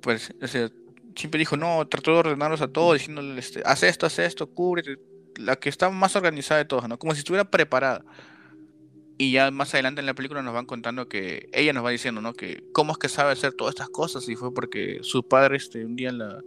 Pues, 0.00 0.32
o 0.40 0.46
sea, 0.46 0.70
siempre 1.16 1.38
dijo, 1.38 1.56
no, 1.56 1.86
trató 1.88 2.12
de 2.12 2.18
ordenarlos 2.18 2.60
a 2.60 2.68
todos, 2.68 2.94
diciéndole, 2.98 3.38
este, 3.38 3.62
haz 3.64 3.82
esto, 3.82 4.06
haz 4.06 4.18
esto, 4.18 4.48
cúbrete. 4.48 4.98
La 5.36 5.56
que 5.56 5.68
está 5.68 5.90
más 5.90 6.16
organizada 6.16 6.58
de 6.58 6.64
todas, 6.64 6.88
¿no? 6.88 6.98
Como 6.98 7.12
si 7.14 7.18
estuviera 7.18 7.50
preparada. 7.50 8.04
Y 9.18 9.32
ya 9.32 9.50
más 9.50 9.72
adelante 9.74 10.00
en 10.00 10.06
la 10.06 10.14
película 10.14 10.42
nos 10.42 10.54
van 10.54 10.66
contando 10.66 11.08
que 11.08 11.48
ella 11.52 11.72
nos 11.72 11.84
va 11.84 11.90
diciendo, 11.90 12.20
¿no? 12.20 12.34
Que 12.34 12.62
cómo 12.72 12.92
es 12.92 12.98
que 12.98 13.08
sabe 13.08 13.32
hacer 13.32 13.52
todas 13.54 13.74
estas 13.74 13.88
cosas. 13.88 14.28
Y 14.28 14.36
fue 14.36 14.52
porque 14.52 15.00
su 15.02 15.26
padre, 15.26 15.56
este, 15.56 15.84
un 15.84 15.96
día 15.96 16.12
la, 16.12 16.40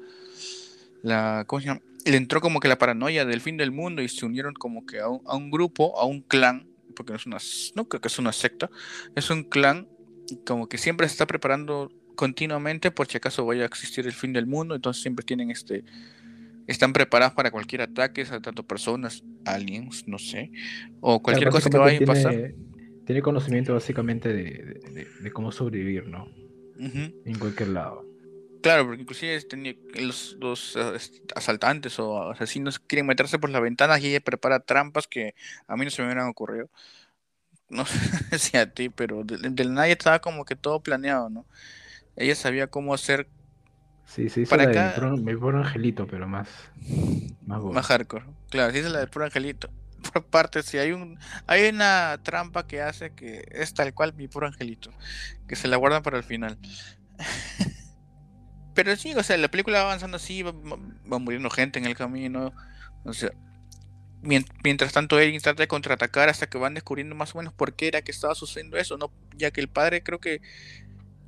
la 1.02 1.44
¿cómo 1.48 1.60
se 1.60 1.68
llama? 1.68 1.82
Le 2.06 2.18
entró 2.18 2.42
como 2.42 2.60
que 2.60 2.68
la 2.68 2.78
paranoia 2.78 3.26
del 3.26 3.42
fin 3.42 3.58
del 3.58 3.72
mundo 3.72 4.02
y 4.02 4.10
se 4.10 4.26
unieron 4.26 4.54
como 4.54 4.86
que 4.86 5.00
a 5.00 5.10
un, 5.10 5.22
a 5.26 5.36
un 5.36 5.52
grupo, 5.52 6.00
a 6.00 6.06
un 6.06 6.22
clan, 6.22 6.68
porque 6.96 7.14
no 7.14 7.18
es 7.18 7.26
una, 7.26 7.38
no 7.76 7.88
creo 7.88 8.02
que 8.02 8.08
es 8.08 8.20
una 8.20 8.32
secta, 8.32 8.70
es 9.16 9.30
un 9.30 9.44
clan 9.44 9.88
como 10.46 10.70
que 10.70 10.78
siempre 10.78 11.08
se 11.08 11.14
está 11.14 11.28
preparando 11.28 11.92
continuamente 12.20 12.92
por 12.92 13.08
si 13.08 13.16
acaso 13.16 13.46
vaya 13.46 13.64
a 13.64 13.66
existir 13.66 14.06
el 14.06 14.12
fin 14.12 14.34
del 14.34 14.46
mundo, 14.46 14.76
entonces 14.76 15.02
siempre 15.02 15.24
tienen 15.24 15.52
este 15.52 15.86
están 16.68 16.92
preparados 16.92 17.34
para 17.34 17.50
cualquier 17.50 17.82
ataque, 17.82 18.26
tanto 18.26 18.64
personas, 18.64 19.24
aliens, 19.46 20.06
no 20.06 20.20
sé, 20.20 20.52
o 21.00 21.24
cualquier 21.24 21.50
cosa 21.50 21.70
que 21.70 21.78
vaya 21.78 21.98
a 21.98 22.06
pasar. 22.06 22.54
Tiene 23.06 23.22
conocimiento 23.22 23.74
básicamente 23.74 24.34
de, 24.34 24.44
de, 24.92 25.08
de 25.22 25.32
cómo 25.32 25.54
sobrevivir, 25.54 26.08
¿no? 26.08 26.26
Uh 26.26 26.90
-huh. 26.92 27.16
En 27.24 27.40
cualquier 27.40 27.70
lado. 27.70 28.06
Claro, 28.62 28.86
porque 28.86 29.02
inclusive 29.02 29.42
tenía, 29.44 29.76
los, 29.96 30.36
los 30.42 30.76
uh, 30.76 30.98
asaltantes 31.36 31.98
o 32.00 32.32
asesinos 32.32 32.80
quieren 32.80 33.08
meterse 33.08 33.40
por 33.40 33.50
las 33.50 33.62
ventanas 33.62 34.02
y 34.02 34.08
ella 34.08 34.20
prepara 34.20 34.60
trampas 34.60 35.08
que 35.08 35.36
a 35.68 35.78
mí 35.78 35.86
no 35.86 35.90
se 35.90 36.02
me 36.02 36.10
hubieran 36.10 36.28
ocurrido. 36.28 36.70
No 37.70 37.86
sé 38.30 38.38
si 38.40 38.58
a 38.58 38.70
ti, 38.70 38.90
pero 38.90 39.24
del 39.24 39.56
de 39.56 39.66
nadie 39.66 39.94
estaba 39.94 40.20
como 40.20 40.44
que 40.44 40.58
todo 40.58 40.82
planeado, 40.82 41.30
¿no? 41.30 41.46
Ella 42.20 42.36
sabía 42.36 42.68
cómo 42.68 42.94
hacer 42.94 43.28
Sí, 44.10 44.28
sí, 44.28 44.46
para 44.46 44.64
la 44.64 44.90
acá, 44.90 45.08
mi 45.18 45.36
pobre 45.36 45.60
angelito, 45.60 46.08
pero 46.08 46.28
más. 46.28 46.50
Más, 47.46 47.62
más 47.64 47.86
hardcore. 47.86 48.26
Claro, 48.50 48.72
sí 48.74 48.80
es 48.80 48.90
la 48.90 49.00
de 49.00 49.08
puro 49.08 49.26
angelito. 49.26 49.70
Por 50.14 50.26
parte, 50.26 50.64
si 50.64 50.80
hay 50.80 50.94
un 50.94 51.20
hay 51.46 51.70
una 51.70 52.20
trampa 52.24 52.66
que 52.66 52.82
hace 52.82 53.12
que 53.12 53.44
es 53.52 53.76
tal 53.76 53.94
cual 53.94 54.16
mi 54.16 54.28
puro 54.28 54.48
angelito, 54.48 54.90
que 55.48 55.56
se 55.56 55.68
la 55.68 55.78
guardan 55.78 56.02
para 56.02 56.18
el 56.18 56.24
final. 56.24 56.58
Pero 58.74 58.96
sí, 58.96 59.14
o 59.14 59.22
sea, 59.22 59.38
la 59.38 59.52
película 59.52 59.78
va 59.80 59.86
avanzando 59.86 60.18
así, 60.18 60.42
va, 60.42 60.54
va 60.54 61.20
muriendo 61.20 61.52
gente 61.52 61.78
en 61.78 61.86
el 61.86 61.96
camino. 61.96 62.52
O 63.04 63.14
sea, 63.14 63.32
mientras 64.22 64.92
tanto 64.92 65.20
Erin 65.20 65.40
trata 65.40 65.62
de 65.62 65.68
contraatacar 65.68 66.30
hasta 66.30 66.48
que 66.48 66.58
van 66.58 66.74
descubriendo 66.74 67.14
más 67.14 67.36
o 67.36 67.38
menos 67.38 67.54
por 67.54 67.76
qué 67.76 67.90
era 67.90 68.02
que 68.02 68.12
estaba 68.12 68.34
sucediendo 68.34 68.78
eso. 68.78 68.98
No, 68.98 69.12
ya 69.38 69.52
que 69.52 69.62
el 69.62 69.70
padre 69.70 70.02
creo 70.02 70.20
que 70.20 70.42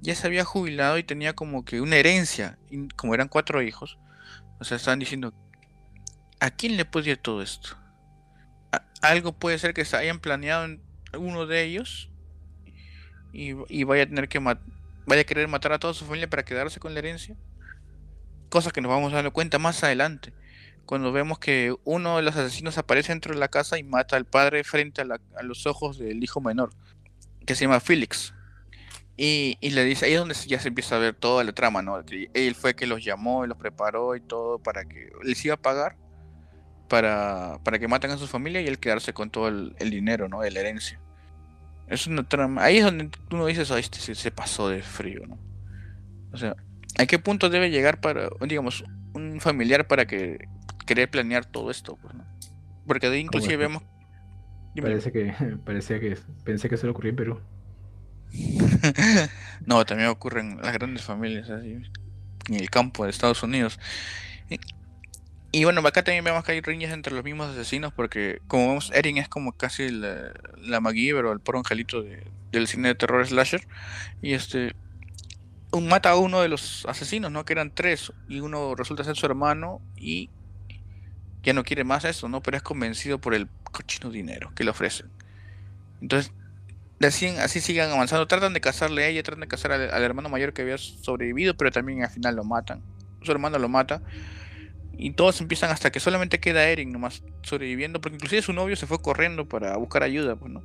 ya 0.01 0.15
se 0.15 0.27
había 0.27 0.43
jubilado 0.43 0.98
y 0.98 1.03
tenía 1.03 1.34
como 1.34 1.63
que 1.63 1.81
una 1.81 1.96
herencia, 1.96 2.58
y 2.70 2.88
como 2.89 3.13
eran 3.13 3.27
cuatro 3.27 3.62
hijos, 3.62 3.98
o 4.60 4.63
sea, 4.63 4.77
estaban 4.77 5.00
diciendo, 5.00 5.34
¿a 6.39 6.51
quién 6.51 6.77
le 6.77 6.86
puede 6.86 7.12
ir 7.12 7.17
todo 7.17 7.41
esto? 7.41 7.77
algo 9.01 9.34
puede 9.34 9.58
ser 9.58 9.74
que 9.74 9.86
se 9.86 9.98
hayan 9.98 10.20
planeado 10.20 10.65
en 10.65 10.81
uno 11.17 11.46
de 11.46 11.63
ellos 11.63 12.10
y, 13.34 13.53
vaya 13.84 14.03
a 14.03 14.05
tener 14.05 14.29
que 14.29 14.39
vaya 14.39 15.22
a 15.22 15.24
querer 15.24 15.48
matar 15.48 15.74
a 15.74 15.79
toda 15.79 15.93
su 15.93 16.05
familia 16.05 16.29
para 16.29 16.43
quedarse 16.43 16.79
con 16.79 16.93
la 16.93 17.00
herencia. 17.00 17.36
Cosa 18.50 18.72
que 18.72 18.81
nos 18.81 18.89
vamos 18.89 19.13
a 19.13 19.22
dar 19.22 19.31
cuenta 19.31 19.58
más 19.58 19.84
adelante. 19.84 20.34
Cuando 20.86 21.12
vemos 21.12 21.39
que 21.39 21.74
uno 21.86 22.17
de 22.17 22.24
los 22.24 22.36
asesinos 22.36 22.77
aparece 22.77 23.13
dentro 23.13 23.34
de 23.34 23.39
la 23.39 23.48
casa 23.48 23.79
y 23.79 23.84
mata 23.84 24.17
al 24.17 24.25
padre 24.25 24.63
frente 24.63 25.01
a, 25.01 25.43
los 25.43 25.65
ojos 25.65 25.98
del 25.98 26.22
hijo 26.22 26.41
menor, 26.41 26.72
que 27.46 27.55
se 27.55 27.65
llama 27.65 27.79
Felix. 27.79 28.34
Y, 29.24 29.70
le 29.70 29.84
dice, 29.84 30.08
ahí 30.08 30.13
es 30.13 30.20
donde 30.20 30.34
ya 30.34 30.60
se 30.60 30.70
empieza 30.70 30.96
a 30.96 31.00
ver 31.00 31.13
toda 31.13 31.44
la 31.44 31.54
trama, 31.54 31.84
¿no? 31.84 32.04
Que 32.04 32.32
él 32.34 32.56
fue 32.56 32.75
que 32.75 32.88
los 32.88 33.04
llamó 33.04 33.46
y 33.46 33.48
los 33.48 33.56
preparó 33.56 34.16
y 34.16 34.20
todo 34.20 34.58
para 34.58 34.84
que 34.86 35.12
les 35.22 35.46
iba 35.46 35.54
a 35.54 35.62
pagar 35.62 35.96
para, 36.88 37.60
para 37.63 37.78
que 37.78 37.88
maten 37.88 38.10
a 38.10 38.18
su 38.18 38.25
familia 38.25 38.62
y 38.62 38.68
él 38.68 38.80
quedarse 38.80 39.13
con 39.13 39.30
todo 39.30 39.48
el, 39.48 39.75
dinero, 39.92 40.28
¿no? 40.28 40.42
De 40.42 40.50
la 40.50 40.62
herencia. 40.62 41.00
Es 41.88 42.08
una 42.08 42.28
trama. 42.28 42.63
Ahí 42.63 42.78
es 42.78 42.84
donde 42.84 43.12
uno 43.30 43.46
dice, 43.46 43.62
oh, 43.72 43.78
este 43.78 44.00
se, 44.00 44.32
pasó 44.32 44.70
de 44.70 44.82
frío, 44.82 45.22
¿no? 45.28 45.38
O 46.34 46.38
sea, 46.38 46.56
¿a 46.98 47.06
qué 47.06 47.20
punto 47.20 47.51
debe 47.51 47.70
llegar 47.70 48.01
para, 48.01 48.28
digamos, 48.48 48.84
un 49.13 49.40
familiar 49.40 49.86
para 49.86 50.08
que 50.08 50.48
querer 50.88 51.12
planear 51.12 51.46
todo 51.46 51.70
esto? 51.70 51.96
Pues, 52.01 52.16
¿no? 52.16 52.25
Porque 52.88 53.12
de 53.12 53.20
inclusive 53.20 53.58
vemos. 53.58 53.84
Parece 54.82 55.12
que, 55.12 55.32
parecía 55.63 56.00
que 56.00 56.18
pensé 56.44 56.70
que 56.70 56.78
solo 56.78 56.94
ocurrió 56.94 57.12
en 57.12 57.16
Perú. 57.18 57.40
no, 59.66 59.86
también 59.86 60.10
ocurre 60.10 60.42
en 60.42 60.58
las 60.62 60.74
grandes 60.74 61.04
familias, 61.04 61.50
así, 61.50 61.78
en 62.50 62.56
el 62.56 62.70
campo 62.70 63.04
de 63.04 63.12
Estados 63.12 63.44
Unidos. 63.44 63.80
Y 65.54 65.66
bueno, 65.66 65.82
acá 65.82 66.02
también 66.02 66.24
vemos 66.24 66.46
que 66.46 66.54
hay 66.54 66.62
riñas 66.62 66.94
entre 66.94 67.14
los 67.14 67.26
mismos 67.26 67.50
asesinos 67.50 67.92
porque, 67.94 68.42
como 68.48 68.70
vemos, 68.70 68.90
Erin 68.94 69.18
es 69.18 69.28
como 69.28 69.52
casi 69.52 69.90
la, 69.90 70.32
la 70.58 70.80
o 70.80 71.32
el 71.34 71.40
puro 71.42 71.58
angelito 71.58 72.06
del 72.52 72.68
cine 72.68 72.88
de 72.90 72.96
terror 72.96 73.28
slasher. 73.28 73.68
Y 74.22 74.34
este, 74.34 74.74
un, 75.74 75.90
mata 75.90 76.12
a 76.12 76.16
uno 76.16 76.42
de 76.42 76.48
los 76.48 76.86
asesinos, 76.86 77.34
¿no? 77.34 77.44
Que 77.44 77.52
eran 77.52 77.76
tres. 77.76 78.14
Y 78.30 78.40
uno 78.40 78.76
resulta 78.76 79.04
ser 79.04 79.18
su 79.18 79.26
hermano 79.26 79.82
y 79.98 80.30
ya 81.44 81.52
no 81.52 81.66
quiere 81.66 81.84
más 81.84 82.06
eso, 82.06 82.30
¿no? 82.30 82.42
Pero 82.42 82.56
es 82.56 82.64
convencido 82.64 83.20
por 83.20 83.34
el 83.34 83.50
cochino 83.72 84.10
dinero 84.10 84.54
que 84.56 84.64
le 84.64 84.72
ofrecen. 84.72 85.10
Entonces, 86.00 86.32
así, 87.08 87.27
así 87.27 87.62
sigan 87.62 87.91
avanzando. 87.91 88.27
Tratan 88.27 88.53
de 88.53 88.62
casarle 88.62 89.03
a 89.03 89.08
ella, 89.08 89.24
tratan 89.24 89.41
de 89.41 89.48
casar 89.48 89.72
al, 89.72 90.03
hermano 90.03 90.29
mayor 90.29 90.53
que 90.53 90.62
había 90.62 90.77
sobrevivido, 90.77 91.55
pero 91.55 91.72
también 91.72 92.03
al 92.03 92.10
final 92.10 92.36
lo 92.36 92.43
matan. 92.43 92.81
Su 93.22 93.31
hermano 93.31 93.60
lo 93.60 93.70
mata 93.70 94.01
y 94.98 95.13
todos 95.13 95.41
empiezan 95.41 95.72
hasta 95.72 95.91
que 95.91 96.00
solamente 96.00 96.39
queda 96.39 96.67
Eren 96.70 96.91
nomás 96.91 97.24
sobreviviendo, 97.41 98.00
porque 98.01 98.17
inclusive 98.17 98.41
su 98.43 98.53
novio 98.53 98.75
se 98.75 98.86
fue 98.86 99.01
corriendo 99.01 99.48
para 99.48 99.75
buscar 99.77 100.03
ayuda, 100.03 100.36
pues, 100.36 100.51
¿no? 100.51 100.63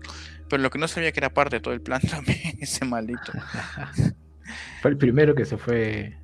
Pero 0.51 0.63
lo 0.63 0.71
que 0.71 0.79
no 0.79 0.89
sabía 0.89 1.11
que 1.13 1.21
era 1.21 1.31
parte 1.31 1.57
de 1.57 1.61
todo 1.61 1.73
el 1.73 1.81
plan 1.81 2.01
también, 2.11 2.59
ese 2.61 2.85
maldito. 2.85 3.33
fue 4.83 4.91
el 4.91 4.99
primero 4.99 5.35
que 5.35 5.47
se 5.47 5.57
fue. 5.57 6.19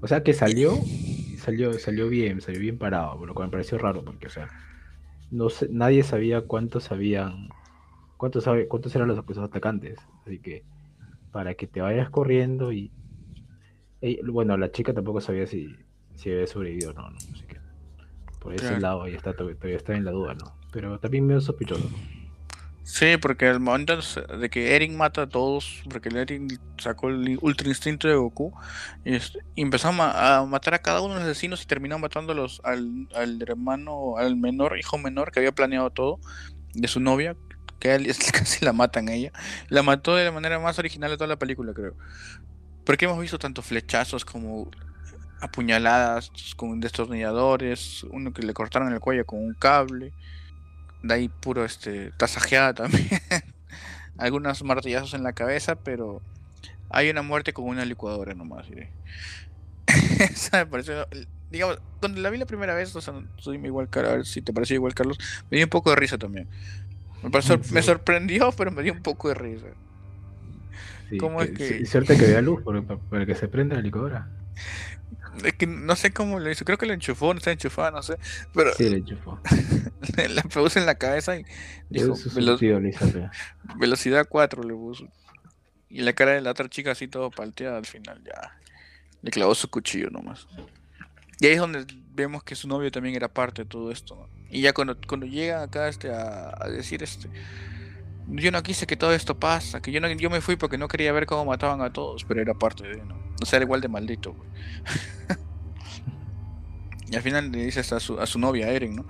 O 0.00 0.06
sea 0.06 0.22
que 0.22 0.34
salió, 0.34 0.78
salió, 1.42 1.72
salió 1.74 2.08
bien, 2.08 2.40
salió 2.40 2.60
bien 2.60 2.78
parado, 2.78 3.26
lo 3.26 3.34
cual 3.34 3.48
me 3.48 3.52
pareció 3.52 3.76
raro, 3.78 4.04
porque 4.04 4.28
o 4.28 4.30
sea, 4.30 4.48
no 5.32 5.48
nadie 5.70 6.04
sabía 6.04 6.42
cuántos 6.42 6.92
habían, 6.92 7.48
cuántos 8.18 8.44
cuántos 8.68 8.94
eran 8.94 9.08
los, 9.08 9.18
atacantes. 9.38 9.98
Así 10.26 10.38
que 10.40 10.64
para 11.32 11.54
que 11.54 11.66
te 11.66 11.80
vayas 11.80 12.10
corriendo 12.10 12.72
y, 12.72 12.92
bueno, 14.26 14.56
la 14.58 14.70
chica 14.70 14.92
tampoco 14.92 15.20
sabía 15.22 15.46
si, 15.46 15.74
si 16.16 16.30
había 16.30 16.46
sobrevivido 16.46 16.90
o 16.90 16.94
no, 16.94 17.10
¿no? 17.10 17.18
por 18.40 18.54
ese 18.54 18.78
lado 18.78 19.02
ahí 19.02 19.14
está, 19.14 19.32
todavía 19.32 19.76
está 19.76 19.94
en 19.94 20.04
la 20.04 20.12
duda, 20.12 20.34
¿no? 20.34 20.54
Pero 20.70 20.98
también 21.00 21.26
medio 21.26 21.40
sospechoso. 21.40 21.90
Sí, 22.84 23.16
porque 23.20 23.46
al 23.46 23.60
momento 23.60 23.98
de 24.38 24.48
que 24.48 24.74
Eren 24.74 24.96
mata 24.96 25.22
a 25.22 25.28
todos, 25.28 25.82
porque 25.90 26.08
Eren 26.08 26.48
sacó 26.78 27.10
el 27.10 27.38
ultra 27.42 27.68
instinto 27.68 28.08
de 28.08 28.14
Goku, 28.14 28.52
y, 29.04 29.18
empezó 29.60 29.88
a, 29.88 30.46
matar 30.46 30.74
a 30.74 30.78
cada 30.78 31.02
uno 31.02 31.14
de 31.14 31.20
los 31.20 31.28
asesinos 31.28 31.62
y 31.62 31.66
terminó 31.66 31.98
matándolos 31.98 32.62
al, 32.64 33.08
al 33.14 33.42
hermano, 33.42 34.16
al 34.16 34.36
menor, 34.36 34.78
hijo 34.78 34.96
menor 34.96 35.32
que 35.32 35.40
había 35.40 35.52
planeado 35.52 35.90
todo, 35.90 36.18
de 36.72 36.88
su 36.88 37.00
novia, 37.00 37.36
que 37.78 38.14
casi 38.32 38.64
la 38.64 38.72
matan 38.72 39.08
ella. 39.08 39.32
La 39.68 39.82
mató 39.82 40.16
de 40.16 40.24
la 40.24 40.32
manera 40.32 40.58
más 40.58 40.78
original 40.78 41.10
de 41.10 41.16
toda 41.16 41.28
la 41.28 41.38
película, 41.38 41.72
creo. 41.72 41.94
Porque 42.84 43.04
hemos 43.04 43.20
visto 43.20 43.38
tantos 43.38 43.66
flechazos 43.66 44.24
como 44.24 44.70
apuñaladas 45.40 46.30
con 46.56 46.80
destornilladores, 46.80 48.04
uno 48.10 48.32
que 48.32 48.42
le 48.42 48.54
cortaron 48.54 48.92
el 48.92 49.00
cuello 49.00 49.24
con 49.24 49.40
un 49.40 49.54
cable, 49.54 50.12
de 51.02 51.14
ahí 51.14 51.28
puro 51.28 51.64
este 51.64 52.10
tasajeada 52.12 52.74
también, 52.74 53.08
algunos 54.18 54.62
martillazos 54.64 55.14
en 55.14 55.22
la 55.22 55.32
cabeza, 55.32 55.76
pero 55.76 56.22
hay 56.90 57.08
una 57.10 57.22
muerte 57.22 57.52
con 57.52 57.66
una 57.66 57.84
licuadora 57.84 58.34
nomás, 58.34 58.66
digamos, 61.50 61.78
cuando 62.00 62.20
la 62.20 62.30
vi 62.30 62.38
la 62.38 62.46
primera 62.46 62.74
vez, 62.74 62.94
o 62.96 63.00
sea, 63.00 63.14
soy 63.36 63.58
igual, 63.58 63.88
a 63.92 64.00
ver 64.00 64.26
si 64.26 64.42
te 64.42 64.52
pareció 64.52 64.74
igual, 64.74 64.94
Carlos, 64.94 65.18
me 65.50 65.56
dio 65.56 65.66
un 65.66 65.70
poco 65.70 65.90
de 65.90 65.96
risa 65.96 66.18
también. 66.18 66.48
Me, 67.22 67.30
me 67.72 67.82
sorprendió, 67.82 68.52
pero 68.52 68.70
me 68.70 68.82
dio 68.82 68.92
un 68.92 69.02
poco 69.02 69.28
de 69.28 69.34
risa. 69.34 69.66
¿Cómo 71.18 71.42
es 71.42 71.50
que... 71.50 71.86
Suerte 71.86 72.16
que 72.16 72.26
vea 72.26 72.42
luz 72.42 72.62
para, 72.62 73.26
que 73.26 73.34
se 73.34 73.48
prenda 73.48 73.76
la 73.76 73.82
licuadora. 73.82 74.28
Es 75.44 75.54
que 75.54 75.66
no 75.66 75.96
sé 75.96 76.12
cómo 76.12 76.38
lo 76.38 76.50
hizo. 76.50 76.64
Creo 76.64 76.78
que 76.78 76.86
lo 76.86 76.92
enchufó, 76.92 77.32
no 77.32 77.38
está 77.38 77.52
enchufado, 77.52 77.92
no 77.92 78.02
sé. 78.02 78.18
Pero 78.52 78.74
sí, 78.74 78.90
lo 78.90 78.96
enchufó. 78.96 79.40
la 80.30 80.42
puso 80.42 80.78
en 80.78 80.86
la 80.86 80.96
cabeza 80.96 81.36
y 81.36 81.44
dijo: 81.88 82.14
Velocidad 83.76 84.26
4 84.28 84.62
le 84.64 84.74
puso. 84.74 85.08
Y 85.88 86.02
la 86.02 86.12
cara 86.12 86.32
de 86.32 86.40
la 86.40 86.50
otra 86.50 86.68
chica 86.68 86.90
así 86.90 87.08
todo 87.08 87.30
palteada 87.30 87.78
al 87.78 87.86
final 87.86 88.22
ya. 88.24 88.58
Le 89.22 89.30
clavó 89.30 89.54
su 89.54 89.68
cuchillo 89.70 90.10
nomás. 90.10 90.46
Y 91.40 91.46
ahí 91.46 91.52
es 91.52 91.58
donde 91.58 91.86
vemos 92.14 92.42
que 92.42 92.54
su 92.54 92.68
novio 92.68 92.90
también 92.90 93.14
era 93.14 93.28
parte 93.28 93.62
de 93.62 93.68
todo 93.68 93.90
esto. 93.90 94.28
Y 94.50 94.62
ya 94.62 94.72
cuando, 94.72 94.96
cuando 95.06 95.26
llega 95.26 95.62
acá 95.62 95.88
este, 95.88 96.12
a, 96.12 96.54
a 96.58 96.68
decir 96.68 97.02
este 97.02 97.28
yo 98.30 98.52
no 98.52 98.62
quise 98.62 98.86
que 98.86 98.96
todo 98.96 99.12
esto 99.12 99.38
pasa, 99.38 99.80
que 99.80 99.90
yo 99.90 100.00
no, 100.00 100.10
yo 100.10 100.30
me 100.30 100.40
fui 100.40 100.56
porque 100.56 100.78
no 100.78 100.88
quería 100.88 101.12
ver 101.12 101.26
cómo 101.26 101.44
mataban 101.44 101.80
a 101.80 101.92
todos, 101.92 102.24
pero 102.24 102.40
era 102.40 102.54
parte 102.54 102.86
de, 102.86 103.04
¿no? 103.04 103.16
O 103.42 103.46
sea, 103.46 103.56
era 103.56 103.64
igual 103.64 103.80
de 103.80 103.88
maldito, 103.88 104.36
y 107.10 107.16
al 107.16 107.22
final 107.22 107.50
le 107.50 107.64
dices 107.64 107.92
a 107.92 108.00
su, 108.00 108.20
a 108.20 108.26
su 108.26 108.38
novia, 108.38 108.68
Eren, 108.68 108.96
¿no? 108.96 109.06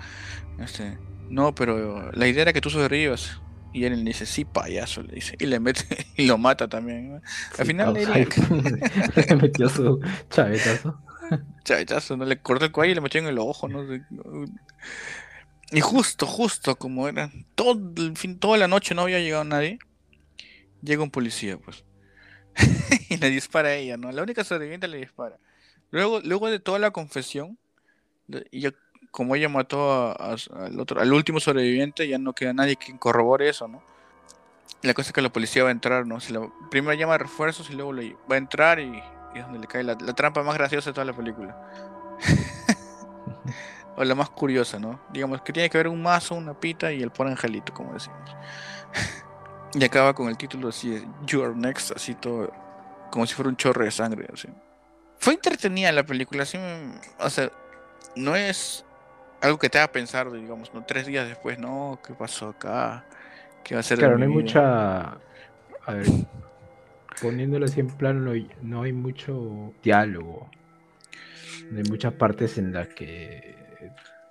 Este, 0.63 0.99
no, 1.29 1.55
pero 1.55 2.13
la 2.13 2.29
idea 2.29 2.43
era 2.43 2.53
que 2.53 2.61
tú 2.61 2.71
sobrevivas. 2.71 3.41
Y 3.73 3.85
Eren 3.85 4.03
le 4.03 4.11
dice, 4.11 4.25
sí, 4.25 4.47
payaso, 4.47 5.03
le 5.03 5.17
dice. 5.17 5.37
Y 5.39 5.47
le 5.47 5.61
mete, 5.61 6.07
y 6.17 6.27
lo 6.27 6.39
mata 6.39 6.69
también. 6.69 7.21
Al 7.59 7.67
final 7.67 7.97
Eren... 7.97 8.29
le 9.29 9.37
metió 9.37 9.69
su 9.69 10.01
chavetazo. 10.31 10.99
Chavetazo, 11.65 12.17
¿no? 12.17 12.25
Le 12.25 12.41
cortó 12.41 12.65
el 12.65 12.73
cuello 12.73 12.93
y 12.93 12.95
le 12.95 13.01
metió 13.01 13.21
en 13.21 13.27
el 13.27 13.39
ojo, 13.39 13.69
¿no? 13.69 13.85
Y 15.71 15.81
justo, 15.81 16.27
justo 16.27 16.77
como 16.77 17.09
era, 17.09 17.31
todo 17.55 17.79
el 17.97 18.17
fin, 18.17 18.39
toda 18.39 18.57
la 18.57 18.69
noche 18.69 18.95
no 18.95 19.03
había 19.03 19.19
llegado 19.19 19.45
nadie, 19.45 19.79
llega 20.83 21.03
un 21.03 21.11
policía, 21.11 21.59
pues. 21.59 21.85
y 23.11 23.17
le 23.19 23.31
dispara 23.31 23.69
a 23.69 23.75
ella, 23.75 23.97
¿no? 23.97 24.11
La 24.11 24.23
única 24.23 24.45
sobreviviente 24.45 24.89
le 24.89 24.99
dispara. 24.99 25.39
Luego, 25.91 26.21
luego 26.21 26.51
de 26.51 26.59
toda 26.59 26.79
la 26.79 26.91
confesión, 26.91 27.59
y 28.51 28.67
como 29.11 29.37
ella 29.37 29.49
mató 29.49 30.19
al, 30.21 30.81
otro, 30.81 31.01
al 31.01 31.13
último 31.13 31.41
sobreviviente, 31.41 32.09
ya 32.09 32.19
no 32.19 32.35
queda 32.35 32.53
nadie 32.53 32.77
que 32.77 32.99
corrobore 32.99 33.49
eso, 33.49 33.69
¿no? 33.69 33.83
la 34.83 34.95
cosa 34.95 35.09
es 35.09 35.13
que 35.13 35.23
la 35.23 35.33
policía 35.33 35.65
va 35.65 35.71
a 35.71 35.73
entrar, 35.73 36.07
¿no? 36.07 36.21
Si 36.21 36.33
la, 36.33 36.49
primero 36.71 36.95
llama 36.95 37.19
refuerzos 37.19 37.69
y 37.71 37.75
luego 37.75 37.93
le, 37.93 38.17
va 38.31 38.37
a 38.37 38.39
entrar 38.39 38.79
y, 38.79 39.03
es 39.35 39.45
donde 39.45 39.59
le 39.59 39.67
cae 39.67 39.83
la, 39.83 39.97
la 40.01 40.13
trampa 40.13 40.43
más 40.43 40.57
graciosa 40.57 40.91
de 40.91 40.95
toda 40.95 41.05
la 41.05 41.13
película. 41.13 41.57
o 43.97 44.05
la 44.05 44.15
más 44.15 44.31
curiosa, 44.31 44.79
¿no? 44.79 45.01
Digamos 45.11 45.43
que 45.43 45.53
tiene 45.53 45.69
que 45.69 45.77
haber 45.77 45.89
un 45.89 46.01
mazo, 46.01 46.37
una 46.37 46.55
pita 46.55 46.93
y 46.93 47.03
el 47.03 47.11
por 47.11 47.27
angelito, 47.27 47.75
como 47.75 47.93
decimos. 47.95 48.37
y 49.75 49.85
acaba 49.85 50.15
con 50.15 50.29
el 50.29 50.37
título 50.37 50.69
así 50.69 51.05
You 51.27 51.43
Are 51.43 51.55
Next, 51.55 51.91
así 51.97 52.15
todo, 52.15 52.53
como 53.11 53.27
si 53.27 53.35
fuera 53.35 53.49
un 53.49 53.57
chorro 53.57 53.85
de 53.85 53.91
sangre, 53.91 54.29
así. 54.33 54.49
Fue 55.19 55.35
entretenida 55.35 55.91
la 55.91 56.05
película, 56.05 56.45
así, 56.45 56.59
o 57.19 57.29
sea, 57.29 57.51
no 58.15 58.37
es 58.37 58.85
algo 59.41 59.59
que 59.59 59.69
te 59.69 59.79
haga 59.79 59.91
pensar, 59.91 60.31
digamos, 60.31 60.73
¿no? 60.73 60.85
Tres 60.85 61.07
días 61.07 61.27
después, 61.27 61.59
no, 61.59 61.99
¿qué 62.07 62.15
pasó 62.15 62.51
acá? 62.51 63.05
¿Qué 63.65 63.75
va 63.75 63.81
a 63.81 63.83
ser? 63.83 63.99
Claro, 63.99 64.17
no 64.17 64.25
hay 64.25 64.31
mucha... 64.31 65.19
A 65.87 65.93
ver, 65.93 66.07
poniéndolo 67.21 67.67
así 67.67 67.81
en 67.81 67.89
plano, 67.89 68.21
no 68.21 68.31
hay, 68.33 68.51
no 68.63 68.83
hay 68.83 68.93
mucho 68.93 69.73
diálogo. 69.83 70.51
No 71.71 71.79
hay 71.79 71.85
muchas 71.85 72.15
partes 72.15 72.59
en 72.59 72.73
las 72.73 72.89
que 72.89 73.59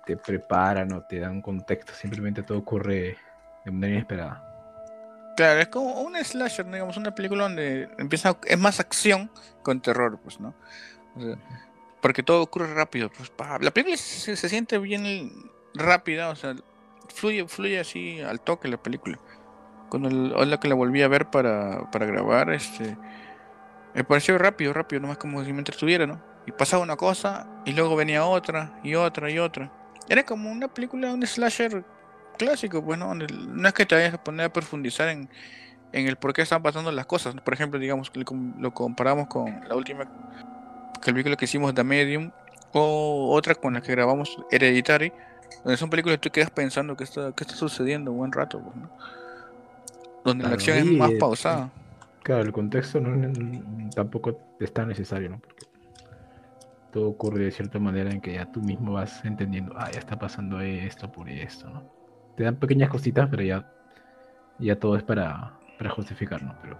te 0.06 0.16
preparan 0.16 0.92
o 0.92 1.02
te 1.02 1.20
dan 1.20 1.42
contexto, 1.42 1.92
simplemente 1.92 2.42
todo 2.42 2.58
ocurre 2.58 3.16
de 3.64 3.70
manera 3.70 3.94
inesperada. 3.94 4.44
Claro, 5.36 5.60
es 5.60 5.68
como 5.68 6.00
un 6.00 6.16
slasher, 6.16 6.66
digamos, 6.66 6.96
una 6.96 7.14
película 7.14 7.44
donde 7.44 7.88
empieza, 7.98 8.36
es 8.44 8.58
más 8.58 8.80
acción 8.80 9.30
con 9.62 9.80
terror, 9.80 10.18
pues, 10.22 10.40
¿no? 10.40 10.54
Porque 12.00 12.22
todo 12.22 12.42
ocurre 12.42 12.72
rápido, 12.74 13.10
pues, 13.10 13.30
la 13.60 13.70
película 13.70 13.96
se, 13.96 14.34
se, 14.34 14.48
siente 14.48 14.78
bien 14.78 15.30
rápida, 15.74 16.30
o 16.30 16.36
sea, 16.36 16.56
fluye, 17.14 17.46
fluye 17.46 17.78
así 17.78 18.20
al 18.20 18.40
toque 18.40 18.66
la 18.66 18.82
película. 18.82 19.18
Cuando 19.88 20.08
el, 20.08 20.50
la 20.50 20.60
que 20.60 20.68
la 20.68 20.74
volví 20.74 21.02
a 21.02 21.08
ver 21.08 21.26
para, 21.26 21.90
para 21.90 22.06
grabar, 22.06 22.50
este, 22.50 22.96
me 23.94 24.04
pareció 24.04 24.38
rápido, 24.38 24.72
rápido, 24.72 25.00
nomás 25.00 25.18
como 25.18 25.44
si 25.44 25.52
me 25.52 25.58
entretuviera, 25.58 26.06
¿no? 26.06 26.20
Y 26.46 26.52
pasaba 26.52 26.82
una 26.82 26.96
cosa 26.96 27.46
y 27.64 27.72
luego 27.72 27.96
venía 27.96 28.24
otra 28.24 28.78
y 28.82 28.94
otra 28.94 29.30
y 29.30 29.38
otra. 29.38 29.70
Era 30.08 30.22
como 30.24 30.50
una 30.50 30.68
película, 30.68 31.12
un 31.12 31.26
slasher 31.26 31.84
clásico, 32.38 32.82
pues, 32.82 32.98
¿no? 32.98 33.14
No 33.14 33.68
es 33.68 33.74
que 33.74 33.84
te 33.84 33.94
vayas 33.94 34.14
a 34.14 34.24
poner 34.24 34.46
a 34.46 34.52
profundizar 34.52 35.08
en, 35.08 35.28
en 35.92 36.06
el 36.06 36.16
por 36.16 36.32
qué 36.32 36.42
están 36.42 36.62
pasando 36.62 36.90
las 36.92 37.06
cosas. 37.06 37.34
Por 37.34 37.54
ejemplo, 37.54 37.78
digamos, 37.78 38.10
lo 38.58 38.72
comparamos 38.72 39.26
con 39.28 39.60
la 39.68 39.74
última 39.74 40.04
que 41.02 41.10
el 41.10 41.14
película 41.14 41.36
que 41.36 41.44
hicimos 41.44 41.74
The 41.74 41.84
Medium 41.84 42.30
o 42.72 43.30
otra 43.34 43.54
con 43.54 43.74
la 43.74 43.80
que 43.80 43.92
grabamos 43.92 44.36
Hereditary, 44.50 45.12
donde 45.64 45.76
son 45.76 45.90
películas 45.90 46.18
que 46.18 46.28
tú 46.28 46.32
quedas 46.32 46.50
pensando 46.50 46.96
que 46.96 47.04
está, 47.04 47.32
qué 47.32 47.44
está 47.44 47.56
sucediendo 47.56 48.12
un 48.12 48.18
buen 48.18 48.32
rato, 48.32 48.60
pues, 48.60 48.76
¿no? 48.76 48.90
Donde 50.28 50.44
la 50.44 50.54
acción 50.54 50.78
es 50.78 50.86
más 50.86 51.10
pausada. 51.12 51.70
Claro, 52.22 52.42
el 52.42 52.52
contexto 52.52 53.00
no, 53.00 53.90
tampoco 53.94 54.38
es 54.60 54.72
tan 54.72 54.88
necesario, 54.88 55.30
¿no? 55.30 55.38
Porque 55.38 55.66
todo 56.92 57.08
ocurre 57.08 57.44
de 57.44 57.50
cierta 57.50 57.78
manera 57.78 58.10
en 58.10 58.20
que 58.20 58.34
ya 58.34 58.50
tú 58.50 58.60
mismo 58.60 58.92
vas 58.92 59.24
entendiendo, 59.24 59.74
ah, 59.76 59.90
ya 59.90 59.98
está 59.98 60.18
pasando 60.18 60.60
esto 60.60 61.10
por 61.10 61.28
esto, 61.28 61.68
¿no? 61.70 61.82
Te 62.36 62.44
dan 62.44 62.56
pequeñas 62.56 62.90
cositas, 62.90 63.28
pero 63.30 63.42
ya, 63.42 63.70
ya 64.58 64.78
todo 64.78 64.96
es 64.96 65.02
para, 65.02 65.52
para 65.78 65.90
justificar, 65.90 66.42
¿no? 66.42 66.54
Pero 66.62 66.78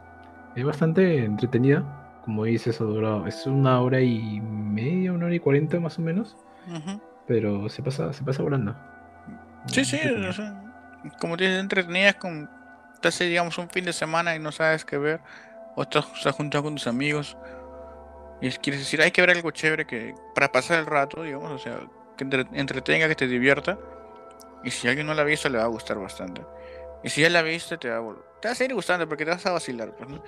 es 0.55 0.65
bastante 0.65 1.25
entretenida, 1.25 2.21
como 2.25 2.45
dices, 2.45 2.81
es 3.27 3.47
una 3.47 3.81
hora 3.81 4.01
y 4.01 4.41
media, 4.41 5.13
una 5.13 5.27
hora 5.27 5.35
y 5.35 5.41
cuarenta 5.41 5.81
más 5.81 5.99
o 5.99 6.03
menos, 6.03 6.37
pero 7.27 7.69
se 7.69 7.83
pasa, 7.83 8.13
se 8.13 8.23
pasa 8.23 8.43
volando. 8.43 8.77
Sí, 9.67 9.85
sí, 9.85 9.99
como 11.21 11.37
dices, 11.37 11.61
entretenida 11.61 12.11
es 12.11 12.17
con 12.17 12.51
estás 12.99 13.19
digamos, 13.19 13.57
un 13.59 13.69
fin 13.71 13.85
de 13.85 13.93
semana 13.93 14.35
y 14.35 14.39
no 14.39 14.53
sabes 14.53 14.85
qué 14.85 14.99
ver, 14.99 15.21
o 15.77 15.83
estás, 15.83 16.05
juntando 16.35 16.65
con 16.65 16.75
tus 16.75 16.87
amigos 16.87 17.37
y 18.41 18.51
quieres 18.51 18.81
decir, 18.81 19.01
hay 19.03 19.11
que 19.11 19.21
ver 19.21 19.31
algo 19.31 19.51
chévere 19.51 19.87
que 19.87 20.15
para 20.35 20.51
pasar 20.51 20.79
el 20.79 20.87
rato, 20.87 21.23
digamos, 21.23 21.51
o 21.51 21.59
sea, 21.59 21.81
que 22.17 22.25
entretenga, 22.53 23.09
que 23.09 23.15
te 23.15 23.27
divierta. 23.27 23.79
Y 24.65 24.71
si 24.71 24.89
alguien 24.89 25.07
no 25.07 25.15
la 25.15 25.23
ha 25.23 25.25
visto, 25.25 25.49
le 25.49 25.59
va 25.59 25.65
a 25.65 25.69
gustar 25.69 25.99
bastante. 25.99 26.43
Y 27.03 27.09
si 27.11 27.23
ya 27.23 27.31
la 27.31 27.43
viste, 27.43 27.79
te 27.79 27.91
va 27.91 27.99
a, 27.99 28.15
te 28.41 28.49
va 28.49 28.53
a 28.53 28.55
seguir 28.55 28.75
gustando 28.75 29.09
porque 29.09 29.25
te 29.25 29.31
vas 29.31 29.47
a 29.47 29.53
vacilar. 29.53 29.95
Pues, 29.97 30.21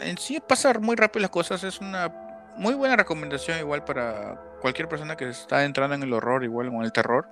En 0.00 0.18
sí, 0.18 0.40
pasar 0.40 0.80
muy 0.80 0.96
rápido 0.96 1.22
las 1.22 1.30
cosas 1.30 1.62
es 1.64 1.80
una 1.80 2.12
muy 2.56 2.74
buena 2.74 2.96
recomendación, 2.96 3.58
igual 3.58 3.84
para 3.84 4.40
cualquier 4.60 4.88
persona 4.88 5.16
que 5.16 5.28
está 5.28 5.64
entrando 5.64 5.94
en 5.94 6.02
el 6.02 6.12
horror, 6.12 6.44
igual 6.44 6.70
con 6.70 6.84
el 6.84 6.92
terror. 6.92 7.28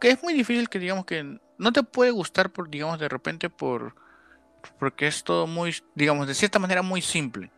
Que 0.00 0.10
es 0.10 0.22
muy 0.22 0.32
difícil 0.32 0.68
que, 0.68 0.78
digamos, 0.78 1.04
que 1.04 1.38
no 1.58 1.72
te 1.72 1.82
puede 1.82 2.10
gustar 2.10 2.50
por, 2.50 2.70
digamos, 2.70 2.98
de 2.98 3.08
repente 3.08 3.50
por 3.50 3.94
porque 4.78 5.06
es 5.06 5.24
todo 5.24 5.46
muy, 5.46 5.74
digamos, 5.94 6.26
de 6.26 6.34
cierta 6.34 6.58
manera 6.58 6.82
muy 6.82 7.02
simple. 7.02 7.50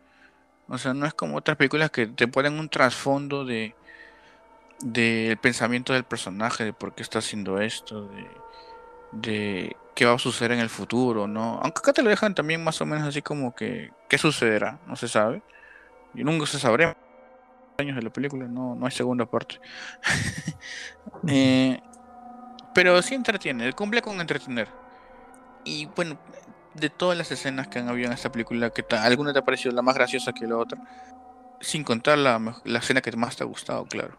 O 0.67 0.77
sea, 0.77 0.93
no 0.93 1.05
es 1.05 1.13
como 1.13 1.37
otras 1.37 1.57
películas 1.57 1.91
que 1.91 2.07
te 2.07 2.27
ponen 2.27 2.59
un 2.59 2.69
trasfondo 2.69 3.45
de 3.45 3.75
del 4.83 5.37
pensamiento 5.37 5.93
del 5.93 6.03
personaje, 6.03 6.65
de 6.65 6.73
por 6.73 6.95
qué 6.95 7.03
está 7.03 7.19
haciendo 7.19 7.61
esto, 7.61 8.07
de, 8.07 8.27
de 9.11 9.75
qué 9.95 10.05
va 10.05 10.13
a 10.13 10.19
suceder 10.19 10.53
en 10.53 10.59
el 10.59 10.69
futuro, 10.69 11.27
¿no? 11.27 11.59
Aunque 11.61 11.79
acá 11.79 11.93
te 11.93 12.01
lo 12.01 12.09
dejan 12.09 12.33
también 12.33 12.63
más 12.63 12.81
o 12.81 12.85
menos 12.85 13.07
así 13.07 13.21
como 13.21 13.53
que 13.53 13.91
qué 14.09 14.17
sucederá, 14.17 14.79
no 14.87 14.95
se 14.95 15.07
sabe. 15.07 15.43
Y 16.13 16.23
nunca 16.23 16.45
se 16.45 16.59
sabrá 16.59 16.97
años 17.77 17.95
de 17.95 18.01
la 18.01 18.09
película, 18.11 18.47
no, 18.47 18.75
no 18.75 18.85
hay 18.85 18.91
segunda 18.91 19.25
parte. 19.25 19.59
Eh, 21.27 21.79
pero 22.73 22.99
sí 23.01 23.15
entretiene, 23.15 23.73
cumple 23.73 24.01
con 24.01 24.19
entretener. 24.19 24.67
Y 25.63 25.85
bueno, 25.87 26.17
de 26.73 26.89
todas 26.89 27.17
las 27.17 27.31
escenas 27.31 27.67
que 27.67 27.79
han 27.79 27.89
habido 27.89 28.07
en 28.07 28.13
esta 28.13 28.31
película, 28.31 28.69
que 28.69 28.85
alguna 28.95 29.33
te 29.33 29.39
ha 29.39 29.45
parecido 29.45 29.73
la 29.73 29.81
más 29.81 29.95
graciosa 29.95 30.33
que 30.33 30.47
la 30.47 30.57
otra? 30.57 30.79
Sin 31.59 31.83
contar 31.83 32.17
la, 32.17 32.61
la 32.63 32.79
escena 32.79 33.01
que 33.01 33.11
más 33.15 33.35
te 33.35 33.43
ha 33.43 33.47
gustado, 33.47 33.85
claro. 33.85 34.17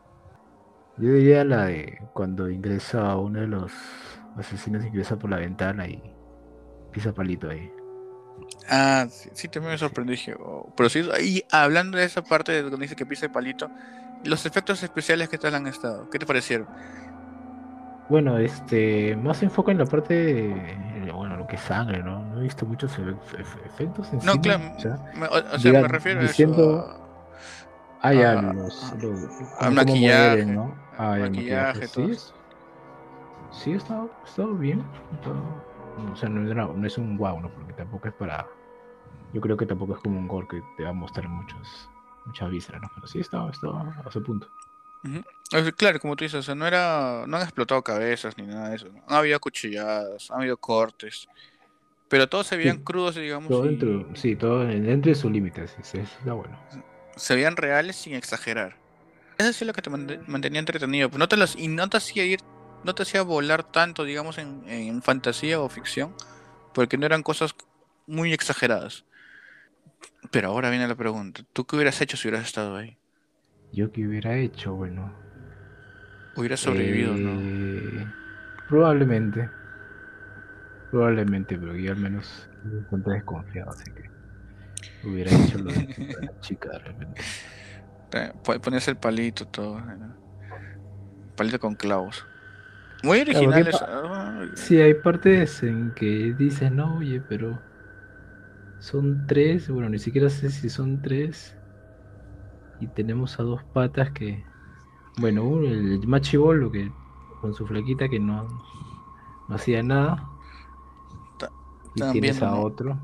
Yo 0.99 1.13
diría 1.13 1.45
la 1.45 1.67
de 1.67 1.99
cuando 2.13 2.51
ingresa 2.51 3.17
uno 3.17 3.41
de 3.41 3.47
los 3.47 3.73
asesinos, 4.37 4.85
ingresa 4.85 5.19
por 5.19 5.31
la 5.31 5.39
ventana 5.39 5.89
y 5.89 6.03
pisa 6.93 7.13
palito 7.13 7.49
ahí. 7.49 7.73
Ah, 8.69 9.07
sí, 9.09 9.49
también 9.49 9.73
me 9.73 9.79
sorprendí. 9.79 10.17
Oh, 10.39 10.73
pero 10.77 10.89
sí, 10.89 11.03
y 11.23 11.43
hablando 11.51 11.99
de 11.99 12.05
esa 12.05 12.23
parte 12.23 12.53
de 12.53 12.63
donde 12.63 12.85
dice 12.85 12.97
que 12.97 13.07
pisa 13.07 13.27
el 13.27 13.33
palito, 13.33 13.71
los 14.25 14.47
efectos 14.47 14.83
especiales 14.83 15.29
que 15.29 15.39
tal 15.39 15.55
han 15.55 15.67
estado, 15.67 16.09
¿qué 16.11 16.19
te 16.19 16.27
parecieron? 16.27 16.69
Bueno, 18.09 18.37
este, 18.39 19.17
más 19.17 19.43
enfoca 19.43 19.73
en 19.73 19.79
la 19.79 19.87
parte, 19.87 20.15
de, 20.15 20.92
lo 21.43 21.49
que 21.49 21.57
es 21.57 21.63
sangre, 21.63 22.03
¿no? 22.03 22.23
No 22.25 22.41
he 22.41 22.45
visto 22.45 22.65
muchos 22.65 22.97
efectos 22.99 24.13
en 24.13 24.21
No, 24.25 24.41
claro, 24.41 24.63
o 24.77 24.81
sea, 24.81 25.13
me, 25.15 25.27
o 25.27 25.59
sea, 25.59 25.73
me 25.73 25.89
refiero 25.89 26.21
a 26.21 26.25
eso. 26.25 26.99
Ah, 28.01 28.13
ya, 28.13 28.43
los, 28.43 28.93
al 29.61 29.75
maquillaje, 29.75 30.45
¿no? 30.45 30.75
Ah, 30.99 31.19
ya, 31.19 31.25
maquillaje, 31.25 31.89
todo. 31.89 32.09
Sí, 32.09 32.33
sí, 33.53 33.73
ha 33.73 33.77
estado, 33.77 34.55
bien. 34.55 34.85
o 36.13 36.17
sea, 36.17 36.29
no 36.29 36.49
es, 36.49 36.77
no 36.77 36.87
es 36.87 36.99
un 36.99 37.17
wow, 37.17 37.41
¿no? 37.41 37.49
Porque 37.49 37.73
tampoco 37.75 38.09
es 38.09 38.15
para. 38.15 38.47
Yo 39.33 39.41
creo 39.41 39.57
que 39.57 39.67
tampoco 39.67 39.95
es 39.95 40.01
como 40.01 40.19
un 40.19 40.29
gore 40.29 40.47
que 40.49 40.63
te 40.77 40.85
va 40.85 40.91
a 40.91 40.95
mostrar 40.95 41.29
muchos, 41.29 41.89
muchas 42.27 42.51
vísceras, 42.51 42.83
¿no? 42.83 42.91
Pero 42.95 43.07
sí, 43.07 43.21
estaba, 43.21 43.51
estaba 43.51 43.95
a 44.05 44.11
su 44.11 44.23
punto. 44.23 44.49
Claro, 45.77 46.01
como 46.01 46.17
tú 46.17 46.25
dices, 46.25 46.41
o 46.41 46.43
sea, 46.43 46.55
no 46.55 46.67
era, 46.67 47.25
no 47.27 47.37
han 47.37 47.43
explotado 47.43 47.83
cabezas 47.83 48.37
ni 48.39 48.47
nada 48.47 48.71
de 48.71 48.77
eso. 48.77 48.89
¿no? 48.89 49.03
habido 49.15 49.39
cuchilladas, 49.39 50.31
han 50.31 50.41
habido 50.41 50.57
cortes, 50.57 51.29
pero 52.09 52.29
todos 52.29 52.47
se 52.47 52.57
veían 52.57 52.79
crudos, 52.79 53.17
digamos. 53.17 53.49
Todo 53.49 53.65
dentro, 53.65 54.09
sí, 54.15 54.37
todo 54.37 54.65
dentro 54.65 55.11
de 55.11 55.15
sus 55.15 55.31
límites, 55.31 55.77
sí, 55.83 55.99
está 55.99 56.33
bueno. 56.33 56.59
Se 57.17 57.35
veían 57.35 57.57
reales 57.57 57.97
sin 57.97 58.15
exagerar. 58.15 58.77
Eso 59.39 59.51
es 59.51 59.63
lo 59.63 59.73
que 59.73 59.83
te 59.83 59.91
mantenía 59.91 60.61
entretenido. 60.61 61.11
Pues 61.11 61.19
no 61.19 61.29
te 61.29 61.37
y 61.57 61.69
no 61.69 61.89
te 61.89 61.97
hacía 61.97 62.25
ir, 62.25 62.41
no 62.85 62.95
te 62.95 63.03
hacía 63.03 63.23
volar 63.23 63.65
tanto, 63.65 64.05
digamos, 64.05 64.39
en, 64.39 64.63
en 64.69 65.03
fantasía 65.03 65.61
o 65.61 65.69
ficción, 65.69 66.15
porque 66.73 66.97
no 66.97 67.07
eran 67.07 67.23
cosas 67.23 67.55
muy 68.07 68.33
exageradas. 68.33 69.05
Pero 70.31 70.49
ahora 70.49 70.71
viene 70.71 70.89
la 70.89 70.95
pregunta, 70.95 71.43
¿tú 71.53 71.67
qué 71.67 71.77
hubieras 71.77 72.01
hecho 72.01 72.17
si 72.17 72.29
hubieras 72.29 72.47
estado 72.47 72.77
ahí? 72.77 72.97
Yo 73.73 73.91
qué 73.91 74.07
hubiera 74.07 74.37
hecho, 74.37 74.75
bueno. 74.75 75.13
Hubiera 76.37 76.57
sobrevivido, 76.57 77.15
¿no? 77.15 77.41
Eh, 77.41 78.07
probablemente. 78.69 79.49
Probablemente, 80.91 81.59
pero 81.59 81.75
yo 81.75 81.93
al 81.93 81.99
menos 81.99 82.49
me 82.65 82.81
encuentro 82.81 83.13
desconfiado, 83.15 83.71
así 83.71 83.91
que 83.91 84.11
hubiera 85.09 85.31
hecho 85.31 85.59
lo 85.59 85.73
de 85.73 86.19
la 86.21 86.39
chica 86.41 86.69
de 86.71 86.79
repente. 86.79 87.23
Ponerse 88.63 88.91
el 88.91 88.99
palito 88.99 89.47
todo, 89.47 89.83
palito 91.35 91.59
con 91.59 91.75
clavos. 91.75 92.27
Muy 93.03 93.21
originales. 93.21 93.75
sí, 94.55 94.81
hay 94.81 94.95
partes 94.95 95.63
en 95.63 95.93
que 95.95 96.35
dices, 96.39 96.71
no, 96.71 96.99
oye, 96.99 97.23
pero 97.27 97.59
son 98.81 99.27
tres, 99.27 99.71
bueno, 99.71 99.89
ni 99.89 99.99
siquiera 99.99 100.29
sé 100.29 100.51
si 100.51 100.69
son 100.69 101.01
tres 101.01 101.57
y 102.83 102.89
tenemos 102.89 103.39
a 103.39 103.45
dos 103.45 103.63
patas 103.63 104.11
que, 104.11 104.45
bueno, 105.19 105.61
el 105.61 106.05
machibolo 106.07 106.73
que 106.73 106.91
con 107.41 107.55
su 107.55 107.65
flequita 107.65 108.09
que 108.09 108.19
no, 108.19 108.49
no 109.49 109.55
hacía 109.55 109.83
nada. 109.83 110.29
Y 111.95 112.03
tienes 112.13 112.43
a 112.43 112.55
otro. 112.57 112.99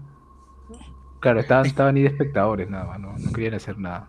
Claro, 1.21 1.41
estaban, 1.41 1.67
estaban 1.67 1.97
ahí 1.97 2.03
de 2.03 2.09
espectadores 2.09 2.69
nada 2.69 2.87
más, 2.87 3.01
no, 3.01 3.33
querían 3.33 3.55
hacer 3.55 3.79
nada. 3.79 4.09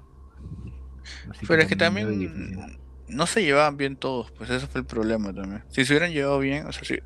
Pero 1.48 1.62
es 1.62 1.68
que 1.68 1.76
también 1.76 2.80
no 3.08 3.28
se 3.28 3.44
llevaban 3.44 3.78
bien 3.78 3.96
todos, 3.96 4.32
pues 4.32 4.50
eso 4.50 4.68
fue 4.68 4.82
el 4.82 4.88
problema 4.88 5.34
también. 5.34 5.64
Si 5.70 5.86
se 5.86 5.94
hubieran 5.94 6.12
llevado 6.12 6.40
bien, 6.40 6.66
o 6.66 6.72
sea, 6.72 6.84
si, 6.84 7.00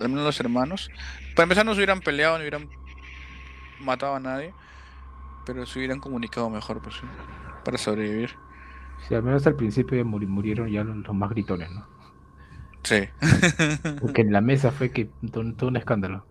al 0.00 0.08
menos 0.08 0.24
los 0.24 0.38
hermanos, 0.40 0.90
para 1.34 1.44
empezar 1.44 1.64
no 1.66 1.72
se 1.72 1.78
hubieran 1.78 2.00
peleado, 2.00 2.36
no 2.36 2.42
hubieran 2.42 2.68
matado 3.80 4.14
a 4.14 4.20
nadie, 4.20 4.52
pero 5.46 5.66
se 5.66 5.78
hubieran 5.78 6.00
comunicado 6.00 6.48
mejor, 6.50 6.80
pues 6.80 6.96
para 7.64 7.78
sobrevivir. 7.78 8.30
Sí, 9.08 9.14
al 9.14 9.22
menos 9.22 9.46
al 9.46 9.56
principio 9.56 9.98
ya 9.98 10.04
murieron 10.04 10.70
ya 10.70 10.82
los, 10.84 11.14
más 11.14 11.30
gritones, 11.30 11.70
¿no? 11.70 11.86
Sí. 12.82 13.08
Porque 14.00 14.22
en 14.22 14.32
la 14.32 14.40
mesa 14.40 14.70
fue 14.70 14.90
que 14.90 15.10
todo, 15.32 15.68
un 15.68 15.76
escándalo. 15.76 16.26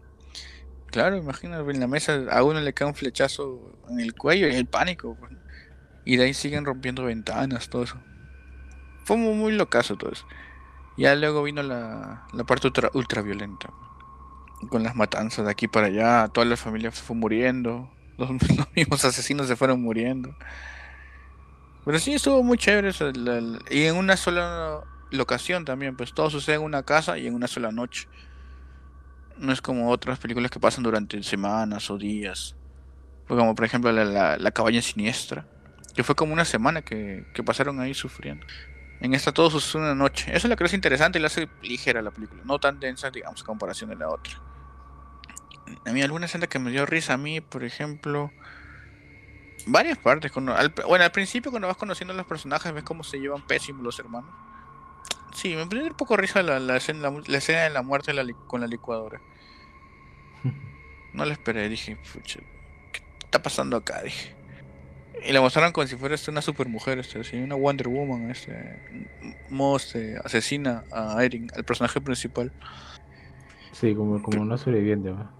Claro, 0.87 1.17
imagínate, 1.17 1.69
en 1.71 1.79
la 1.79 1.87
mesa 1.87 2.23
a 2.31 2.43
uno 2.43 2.61
le 2.61 2.73
cae 2.73 2.87
un 2.87 2.95
flechazo 2.95 3.71
en 3.89 3.99
el 3.99 4.13
cuello 4.13 4.47
y 4.47 4.55
el 4.55 4.65
pánico. 4.65 5.15
Pues. 5.19 5.31
Y 6.05 6.17
de 6.17 6.25
ahí 6.25 6.33
siguen 6.33 6.65
rompiendo 6.65 7.03
ventanas, 7.03 7.69
todo 7.69 7.83
eso. 7.83 7.97
Fue 9.03 9.17
muy, 9.17 9.35
muy 9.35 9.53
locazo 9.53 9.95
todo 9.95 10.11
eso. 10.11 10.25
Ya 10.97 11.15
luego 11.15 11.43
vino 11.43 11.63
la, 11.63 12.27
la 12.33 12.43
parte 12.43 12.67
ultra, 12.67 12.89
ultra 12.93 13.21
violenta. 13.21 13.71
con 14.69 14.83
las 14.83 14.95
matanzas 14.95 15.45
de 15.45 15.51
aquí 15.51 15.67
para 15.67 15.87
allá, 15.87 16.27
toda 16.27 16.45
la 16.45 16.57
familia 16.57 16.91
se 16.91 17.01
fue 17.01 17.15
muriendo, 17.15 17.89
los, 18.17 18.29
los 18.57 18.71
mismos 18.75 19.03
asesinos 19.03 19.47
se 19.47 19.55
fueron 19.55 19.81
muriendo. 19.81 20.35
Pero 21.85 21.99
sí 21.99 22.13
estuvo 22.13 22.43
muy 22.43 22.57
chévere 22.57 22.89
eso, 22.89 23.11
y 23.69 23.83
en 23.83 23.95
una 23.95 24.15
sola 24.15 24.83
locación 25.11 25.65
también, 25.65 25.95
pues 25.95 26.13
todo 26.13 26.29
sucede 26.29 26.55
en 26.55 26.61
una 26.61 26.83
casa 26.83 27.17
y 27.17 27.27
en 27.27 27.35
una 27.35 27.47
sola 27.47 27.71
noche. 27.71 28.07
No 29.37 29.51
es 29.51 29.61
como 29.61 29.89
otras 29.89 30.19
películas 30.19 30.51
que 30.51 30.59
pasan 30.59 30.83
durante 30.83 31.21
semanas 31.23 31.89
o 31.89 31.97
días. 31.97 32.55
Fue 33.25 33.37
como 33.37 33.55
por 33.55 33.65
ejemplo 33.65 33.91
la, 33.91 34.37
la, 34.37 34.51
cabaña 34.51 34.81
siniestra, 34.81 35.45
que 35.95 36.03
fue 36.03 36.15
como 36.15 36.33
una 36.33 36.45
semana 36.45 36.81
que, 36.81 37.25
que 37.33 37.43
pasaron 37.43 37.79
ahí 37.79 37.93
sufriendo. 37.93 38.45
En 38.99 39.13
esta 39.13 39.31
todo 39.31 39.49
sucede 39.49 39.81
en 39.81 39.85
una 39.85 39.95
noche. 39.95 40.25
Eso 40.29 40.47
es 40.47 40.49
lo 40.49 40.55
que 40.55 40.63
es 40.63 40.73
interesante 40.73 41.19
y 41.19 41.21
la 41.21 41.27
hace 41.27 41.49
ligera 41.61 42.01
la 42.01 42.11
película, 42.11 42.41
no 42.45 42.59
tan 42.59 42.79
densa, 42.79 43.09
digamos, 43.11 43.41
a 43.41 43.45
comparación 43.45 43.89
de 43.89 43.97
la 43.97 44.09
otra. 44.09 44.33
A 45.85 45.91
mí 45.91 46.01
alguna 46.01 46.25
escena 46.25 46.47
que 46.47 46.59
me 46.59 46.71
dio 46.71 46.85
risa 46.85 47.13
a 47.13 47.17
mí, 47.17 47.41
por 47.41 47.63
ejemplo, 47.63 48.31
varias 49.65 49.97
partes. 49.97 50.31
Cuando, 50.31 50.55
al- 50.55 50.73
bueno, 50.87 51.03
al 51.05 51.11
principio 51.11 51.51
cuando 51.51 51.67
vas 51.67 51.77
conociendo 51.77 52.13
a 52.13 52.17
los 52.17 52.25
personajes 52.25 52.73
ves 52.73 52.83
cómo 52.83 53.03
se 53.03 53.19
llevan 53.19 53.41
pésimos 53.47 53.83
los 53.83 53.97
hermanos. 53.99 54.29
Sí, 55.33 55.55
me 55.55 55.65
dio 55.65 55.83
un 55.83 55.93
poco 55.95 56.15
risa 56.15 56.43
la, 56.43 56.59
la 56.59 56.77
escena, 56.77 57.09
la, 57.09 57.21
la 57.25 57.37
escena 57.37 57.61
de 57.63 57.69
la 57.71 57.81
muerte 57.81 58.13
la 58.13 58.23
con 58.47 58.61
la 58.61 58.67
licuadora. 58.67 59.19
No 61.13 61.25
la 61.25 61.33
esperé, 61.33 61.69
dije, 61.69 61.95
pucha, 62.11 62.39
¿qué 62.91 63.01
está 63.23 63.39
pasando 63.43 63.77
acá? 63.77 64.01
Dije. 64.01 64.33
Y 65.23 65.31
la 65.31 65.41
mostraron 65.41 65.71
como 65.71 65.85
si 65.85 65.95
fuera 65.95 66.15
este, 66.15 66.31
una 66.31 66.41
supermujer, 66.41 66.97
este, 66.97 67.19
así, 67.19 67.37
una 67.37 67.53
Wonder 67.53 67.87
Woman, 67.87 68.31
este, 68.31 68.51
m- 69.21 69.37
modo, 69.51 69.77
este, 69.77 70.17
asesina 70.23 70.83
a 70.91 71.23
Erin, 71.23 71.49
al 71.55 71.63
personaje 71.65 72.01
principal. 72.01 72.51
Sí, 73.73 73.93
como, 73.93 74.23
como 74.23 74.41
una 74.41 74.57
sobreviviente. 74.57 75.11
¿no? 75.11 75.31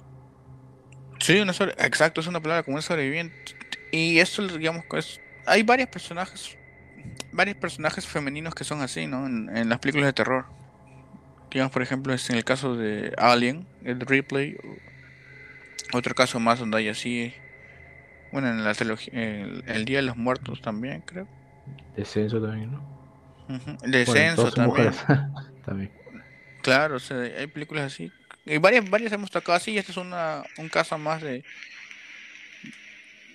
Sí, 1.20 1.40
una 1.40 1.54
sobre... 1.54 1.72
exacto, 1.84 2.22
es 2.22 2.28
una 2.28 2.40
palabra 2.40 2.62
como 2.62 2.78
un 2.78 2.84
sobreviviente. 2.84 3.36
Y 3.94 4.20
esto, 4.20 4.48
digamos, 4.48 4.86
es... 4.94 5.22
hay 5.46 5.62
varios 5.62 5.88
personajes, 5.88 6.58
varios 7.32 7.56
personajes 7.58 8.08
femeninos 8.08 8.56
que 8.56 8.64
son 8.64 8.82
así, 8.82 9.06
¿no? 9.06 9.28
En, 9.28 9.56
en 9.56 9.70
las 9.70 9.78
películas 9.78 10.08
de 10.08 10.14
terror. 10.14 10.46
Digamos, 11.52 11.72
por 11.72 11.84
ejemplo, 11.84 12.12
es 12.12 12.28
en 12.32 12.38
el 12.38 12.44
caso 12.44 12.76
de 12.76 13.14
Alien, 13.20 13.68
el 13.84 14.00
Ripley. 14.00 14.58
Otro 15.94 16.16
caso 16.16 16.40
más 16.40 16.58
donde 16.58 16.78
hay 16.80 16.90
así. 16.90 17.36
Bueno, 18.32 18.50
en 18.50 18.64
la 18.64 18.74
trilogía, 18.74 19.14
el, 19.14 19.64
el 19.68 19.86
Día 19.86 19.98
de 19.98 20.04
los 20.08 20.18
Muertos 20.18 20.60
también, 20.60 21.02
creo. 21.02 21.28
Descenso 21.96 22.42
también, 22.42 22.72
¿no? 22.72 22.82
Bueno, 23.48 23.78
Descenso 23.84 24.52
también. 25.66 25.92
Claro, 26.64 26.96
o 26.96 27.00
sea, 27.00 27.20
hay 27.20 27.46
películas 27.46 27.94
así. 27.94 28.12
Y 28.44 28.58
varias, 28.58 28.90
varias 28.90 29.12
hemos 29.12 29.30
tocado 29.30 29.56
así, 29.56 29.74
y 29.74 29.78
este 29.78 29.92
es 29.92 29.98
una, 30.00 30.42
un 30.58 30.68
caso 30.68 30.98
más 30.98 31.22
de, 31.22 31.44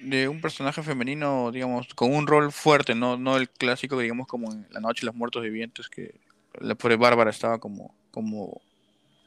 de 0.01 0.29
un 0.29 0.41
personaje 0.41 0.83
femenino, 0.83 1.51
digamos, 1.51 1.93
con 1.95 2.15
un 2.15 2.27
rol 2.27 2.53
fuerte, 2.53 2.95
no, 2.95 3.17
no 3.17 3.37
el 3.37 3.49
clásico, 3.49 3.99
digamos, 3.99 4.27
como 4.27 4.53
en 4.53 4.67
La 4.71 4.81
Noche 4.81 5.01
de 5.03 5.07
los 5.07 5.15
Muertos 5.15 5.43
Vivientes, 5.43 5.89
que 5.89 6.15
la 6.61 6.75
pobre 6.75 6.97
Bárbara 6.97 7.31
estaba 7.31 7.59
como, 7.59 7.95
como 8.11 8.61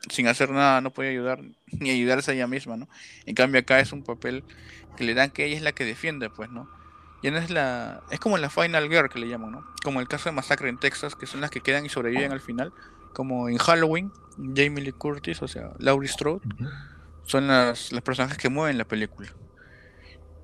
sin 0.10 0.28
hacer 0.28 0.50
nada, 0.50 0.82
no 0.82 0.92
podía 0.92 1.12
ayudar, 1.12 1.42
ni 1.72 1.90
ayudarse 1.90 2.32
a 2.32 2.34
ella 2.34 2.48
misma, 2.48 2.78
¿no? 2.78 2.88
En 3.26 3.36
cambio 3.36 3.62
acá 3.62 3.80
es 3.80 3.92
un 3.92 4.04
papel 4.04 4.44
que 4.98 5.04
le 5.04 5.14
dan 5.14 5.32
que 5.32 5.46
ella 5.46 5.58
es 5.58 5.62
la 5.62 5.72
que 5.72 5.86
defiende, 5.86 6.30
pues, 6.30 6.50
¿no? 6.50 6.70
No 7.24 7.38
es 7.38 7.52
la... 7.52 8.02
Es 8.10 8.20
como 8.20 8.38
la 8.40 8.50
Final 8.50 8.90
Girl 8.90 9.08
que 9.08 9.20
le 9.20 9.28
llaman, 9.28 9.52
¿no? 9.52 9.66
Como 9.84 10.02
el 10.02 10.08
caso 10.08 10.30
de 10.30 10.36
Masacre 10.36 10.70
en 10.70 10.80
Texas, 10.80 11.16
que 11.16 11.28
son 11.28 11.40
las 11.40 11.52
que 11.52 11.62
quedan 11.62 11.86
y 11.86 11.90
sobreviven 11.90 12.32
al 12.32 12.42
final, 12.42 12.74
como 13.14 13.48
en 13.48 13.58
Halloween, 13.58 14.12
Jamie 14.38 14.82
Lee 14.82 14.92
Curtis, 14.92 15.42
o 15.44 15.48
sea, 15.48 15.72
Laurie 15.78 16.10
Strode, 16.10 16.42
son 17.24 17.48
las, 17.48 17.92
los 17.92 18.02
personajes 18.02 18.40
que 18.40 18.50
mueven 18.50 18.80
la 18.80 18.86
película. 18.86 19.30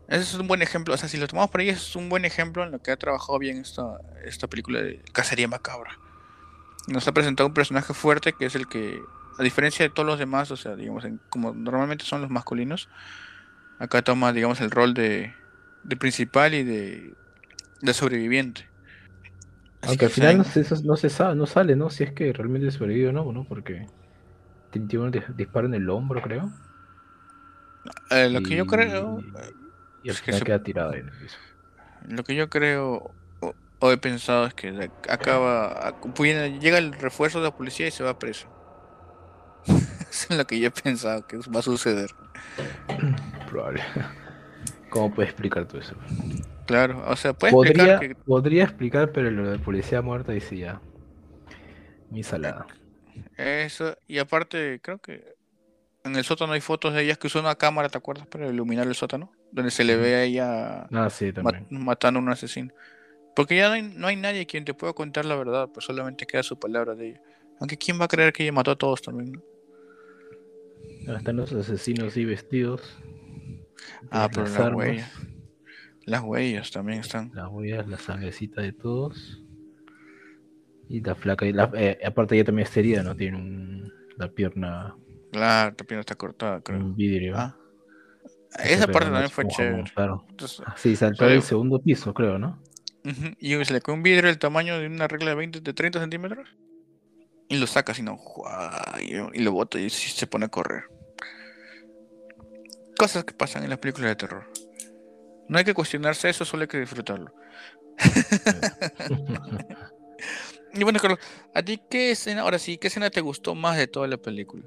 Ese 0.08 0.22
es 0.24 0.34
un 0.36 0.48
buen 0.48 0.62
ejemplo, 0.62 0.94
o 0.94 0.98
sea, 0.98 1.10
si 1.10 1.18
lo 1.18 1.28
tomamos 1.28 1.52
por 1.52 1.62
ahí, 1.62 1.70
es 1.70 1.96
un 1.96 2.08
buen 2.10 2.24
ejemplo 2.26 2.64
en 2.64 2.72
lo 2.72 2.80
que 2.80 2.92
ha 2.92 2.98
trabajado 2.98 3.40
bien 3.40 3.58
esta, 3.58 3.84
esta 4.24 4.48
película 4.48 4.82
de 4.82 5.04
Cacería 5.14 5.48
Macabra. 5.50 6.00
Nos 6.88 7.08
ha 7.08 7.14
presentado 7.14 7.48
un 7.48 7.54
personaje 7.54 7.94
fuerte 7.94 8.36
que 8.36 8.46
es 8.48 8.56
el 8.56 8.68
que, 8.68 9.10
a 9.38 9.44
diferencia 9.44 9.86
de 9.86 9.92
todos 9.92 10.08
los 10.08 10.20
demás, 10.20 10.52
o 10.52 10.58
sea, 10.58 10.76
digamos, 10.76 11.06
en- 11.06 11.22
como 11.30 11.54
normalmente 11.54 12.06
son 12.06 12.22
los 12.22 12.32
masculinos, 12.32 12.90
acá 13.80 14.02
toma, 14.04 14.34
digamos, 14.34 14.62
el 14.62 14.72
rol 14.72 14.94
de, 14.96 15.36
de 15.84 15.98
principal 15.98 16.54
y 16.56 16.64
de, 16.64 17.18
de 17.82 17.94
sobreviviente. 17.96 18.72
Así 19.82 19.98
Aunque 19.98 20.06
que, 20.06 20.06
al 20.06 20.12
final 20.12 20.38
no 20.38 20.44
se, 20.44 20.64
no 20.84 20.96
se 20.98 21.10
sabe, 21.10 21.36
no 21.36 21.48
sale, 21.48 21.76
¿no? 21.76 21.90
Si 21.90 22.04
es 22.04 22.14
que 22.14 22.32
realmente 22.34 22.70
sobrevive 22.72 23.10
o 23.10 23.12
no, 23.14 23.32
¿no? 23.32 23.46
Porque 23.48 23.86
tiene 24.72 25.00
un 25.00 25.12
dis- 25.14 25.36
disparo 25.36 25.68
en 25.68 25.76
el 25.76 25.90
hombro, 25.90 26.22
creo. 26.22 26.54
eh, 28.10 28.30
lo 28.30 28.42
que 28.42 28.56
yo 28.56 28.66
creo, 28.66 29.24
Y 30.02 30.10
al 30.10 30.18
es 30.18 30.22
que 30.22 30.34
final 30.34 30.34
se- 30.34 30.46
queda 30.46 30.64
tirado 30.64 30.92
ahí 30.94 31.02
en 31.02 31.10
el 31.10 31.18
piso. 31.18 31.38
Lo 32.02 32.24
que 32.24 32.36
yo 32.36 32.50
creo 32.50 33.16
o, 33.40 33.58
o 33.80 33.92
he 33.92 33.98
pensado 33.98 34.46
es 34.48 34.54
que 34.54 34.92
acaba, 35.10 35.96
viene- 36.20 36.60
llega 36.60 36.78
el 36.78 36.94
refuerzo 36.94 37.40
de 37.40 37.46
la 37.46 37.52
policía 37.56 37.88
y 37.88 37.92
se 37.92 38.04
va 38.04 38.18
preso. 38.20 38.48
Eso 40.10 40.28
es 40.30 40.38
lo 40.38 40.46
que 40.48 40.60
yo 40.60 40.68
he 40.68 40.72
pensado 40.72 41.24
que 41.26 41.38
va 41.38 41.60
a 41.60 41.64
suceder. 41.64 42.16
Probable. 43.46 43.82
¿Cómo 44.90 45.14
puedes 45.14 45.32
explicar 45.32 45.68
todo 45.68 45.82
eso? 45.82 45.96
Claro, 46.66 47.04
o 47.10 47.16
sea, 47.16 47.34
puede 47.34 47.52
Podría, 47.52 47.94
explicar 47.94 47.96
que 47.96 48.16
podría 48.26 48.64
explicar, 48.64 49.12
pero 49.12 49.32
lo 49.32 49.50
de 49.50 49.58
policía 49.60 50.02
muerta 50.04 50.36
y 50.36 50.40
sí 50.42 50.60
ya. 50.60 50.82
Mi 52.10 52.24
salada. 52.24 52.68
eso, 53.38 53.96
y 54.08 54.20
aparte, 54.20 54.80
creo 54.82 55.00
que 55.00 55.36
en 56.04 56.16
el 56.18 56.26
sótano 56.26 56.54
hay 56.54 56.62
fotos 56.62 56.96
de 56.96 57.04
ellas 57.04 57.18
que 57.20 57.28
usó 57.28 57.40
una 57.42 57.56
cámara, 57.58 57.90
¿te 57.90 57.98
acuerdas? 58.00 58.28
Para 58.28 58.48
iluminar 58.50 58.88
el 58.88 58.96
sótano, 58.96 59.37
donde 59.58 59.72
se 59.72 59.84
le 59.84 59.96
ve 59.98 60.16
a 60.16 60.24
ella 60.24 60.88
Ah, 60.92 61.10
sí, 61.10 61.32
matando 61.70 62.20
a 62.20 62.24
un 62.24 62.30
asesino. 62.30 62.74
Porque 63.36 63.56
ya 63.58 63.68
no 63.68 63.74
hay, 63.74 63.82
no 63.84 64.08
hay 64.08 64.16
nadie 64.16 64.46
quien 64.48 64.66
te 64.66 64.74
pueda 64.74 64.94
contar 64.94 65.26
la 65.26 65.36
verdad, 65.36 65.70
pues 65.74 65.86
solamente 65.86 66.26
queda 66.26 66.42
su 66.44 66.58
palabra 66.58 66.96
de 66.96 67.10
ella. 67.10 67.22
Aunque 67.60 67.78
quién 67.78 68.00
va 68.00 68.06
a 68.06 68.08
creer 68.08 68.32
que 68.34 68.44
ella 68.44 68.52
mató 68.52 68.72
a 68.72 68.76
todos 68.78 69.02
también, 69.02 69.34
¿no? 69.34 69.42
Están 71.16 71.36
los 71.38 71.52
asesinos 71.54 72.16
ahí 72.16 72.26
vestidos. 72.26 72.82
Ah, 74.10 74.28
pero 74.32 74.44
las 74.44 74.54
las 74.58 74.74
huellas. 74.74 75.12
Las 76.06 76.22
huellas 76.22 76.72
también 76.72 77.00
están. 77.00 77.32
Las 77.34 77.50
huellas, 77.50 77.88
la 77.88 77.98
sangrecita 77.98 78.62
de 78.62 78.74
todos. 78.74 79.44
Y 80.90 81.02
la 81.02 81.16
flaca, 81.16 81.46
y 81.46 81.54
la- 81.54 81.70
eh, 81.76 82.00
aparte 82.06 82.36
ella 82.36 82.46
también 82.46 82.68
está 82.68 82.80
herida, 82.80 83.04
¿no? 83.04 83.16
Tiene 83.16 83.38
un- 83.38 83.92
la 84.18 84.30
pierna 84.30 84.96
Claro, 85.32 85.76
la 85.78 85.84
pierna 85.86 86.00
está 86.02 86.16
cortada, 86.16 86.62
creo. 86.62 86.80
en 86.80 86.96
vidrio. 86.96 87.36
Ah, 87.38 87.58
esa 88.60 88.88
parte 88.88 89.10
también 89.10 89.30
fue 89.30 89.48
chévere. 89.48 89.84
claro. 89.94 90.26
Entonces, 90.30 90.62
Sí, 90.76 90.96
saltó 90.96 91.26
del 91.26 91.42
segundo 91.42 91.80
piso, 91.80 92.14
creo, 92.14 92.40
¿no? 92.40 92.62
Y 93.40 93.64
se 93.64 93.74
le 93.74 93.82
cae 93.82 93.96
un 93.96 94.04
vidrio 94.04 94.28
del 94.28 94.38
tamaño 94.38 94.78
de 94.80 94.88
una 94.88 95.08
regla 95.08 95.30
de 95.30 95.36
20, 95.36 95.62
de 95.62 95.74
30 95.74 96.00
centímetros. 96.00 96.48
Y 97.50 97.58
lo 97.58 97.68
saca 97.68 97.94
así, 97.94 98.02
¿no? 98.02 98.20
Y, 99.34 99.42
lo 99.42 99.52
bota 99.54 99.80
y 99.80 99.90
se 99.90 100.28
pone 100.28 100.46
a 100.46 100.50
correr. 100.50 100.84
Cosas 102.98 103.24
que 103.24 103.34
pasan 103.34 103.64
en 103.64 103.70
las 103.70 103.80
películas 103.80 104.10
de 104.10 104.16
terror. 104.16 104.52
No 105.48 105.58
hay 105.58 105.64
que 105.64 105.74
cuestionarse 105.74 106.30
eso, 106.30 106.44
solo 106.44 106.64
hay 106.64 106.68
que 106.68 106.80
disfrutarlo. 106.80 107.34
Y 110.74 110.84
bueno, 110.84 111.00
Carlos, 111.00 111.20
¿a 111.54 111.64
ti 111.64 111.80
qué 111.90 112.12
escena, 112.12 112.42
ahora 112.42 112.60
sí, 112.60 112.78
qué 112.78 112.88
escena 112.88 113.10
te 113.10 113.22
gustó 113.22 113.56
más 113.56 113.78
de 113.78 113.88
toda 113.88 114.08
la 114.08 114.18
película? 114.18 114.64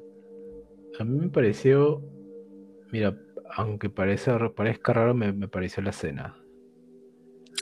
A 0.98 1.04
mí 1.04 1.18
me 1.18 1.28
pareció, 1.28 2.02
mira, 2.90 3.16
aunque 3.56 3.90
parece, 3.90 4.32
parezca 4.56 4.92
raro, 4.92 5.14
me, 5.14 5.32
me 5.32 5.48
pareció 5.48 5.82
la 5.82 5.90
escena. 5.90 6.36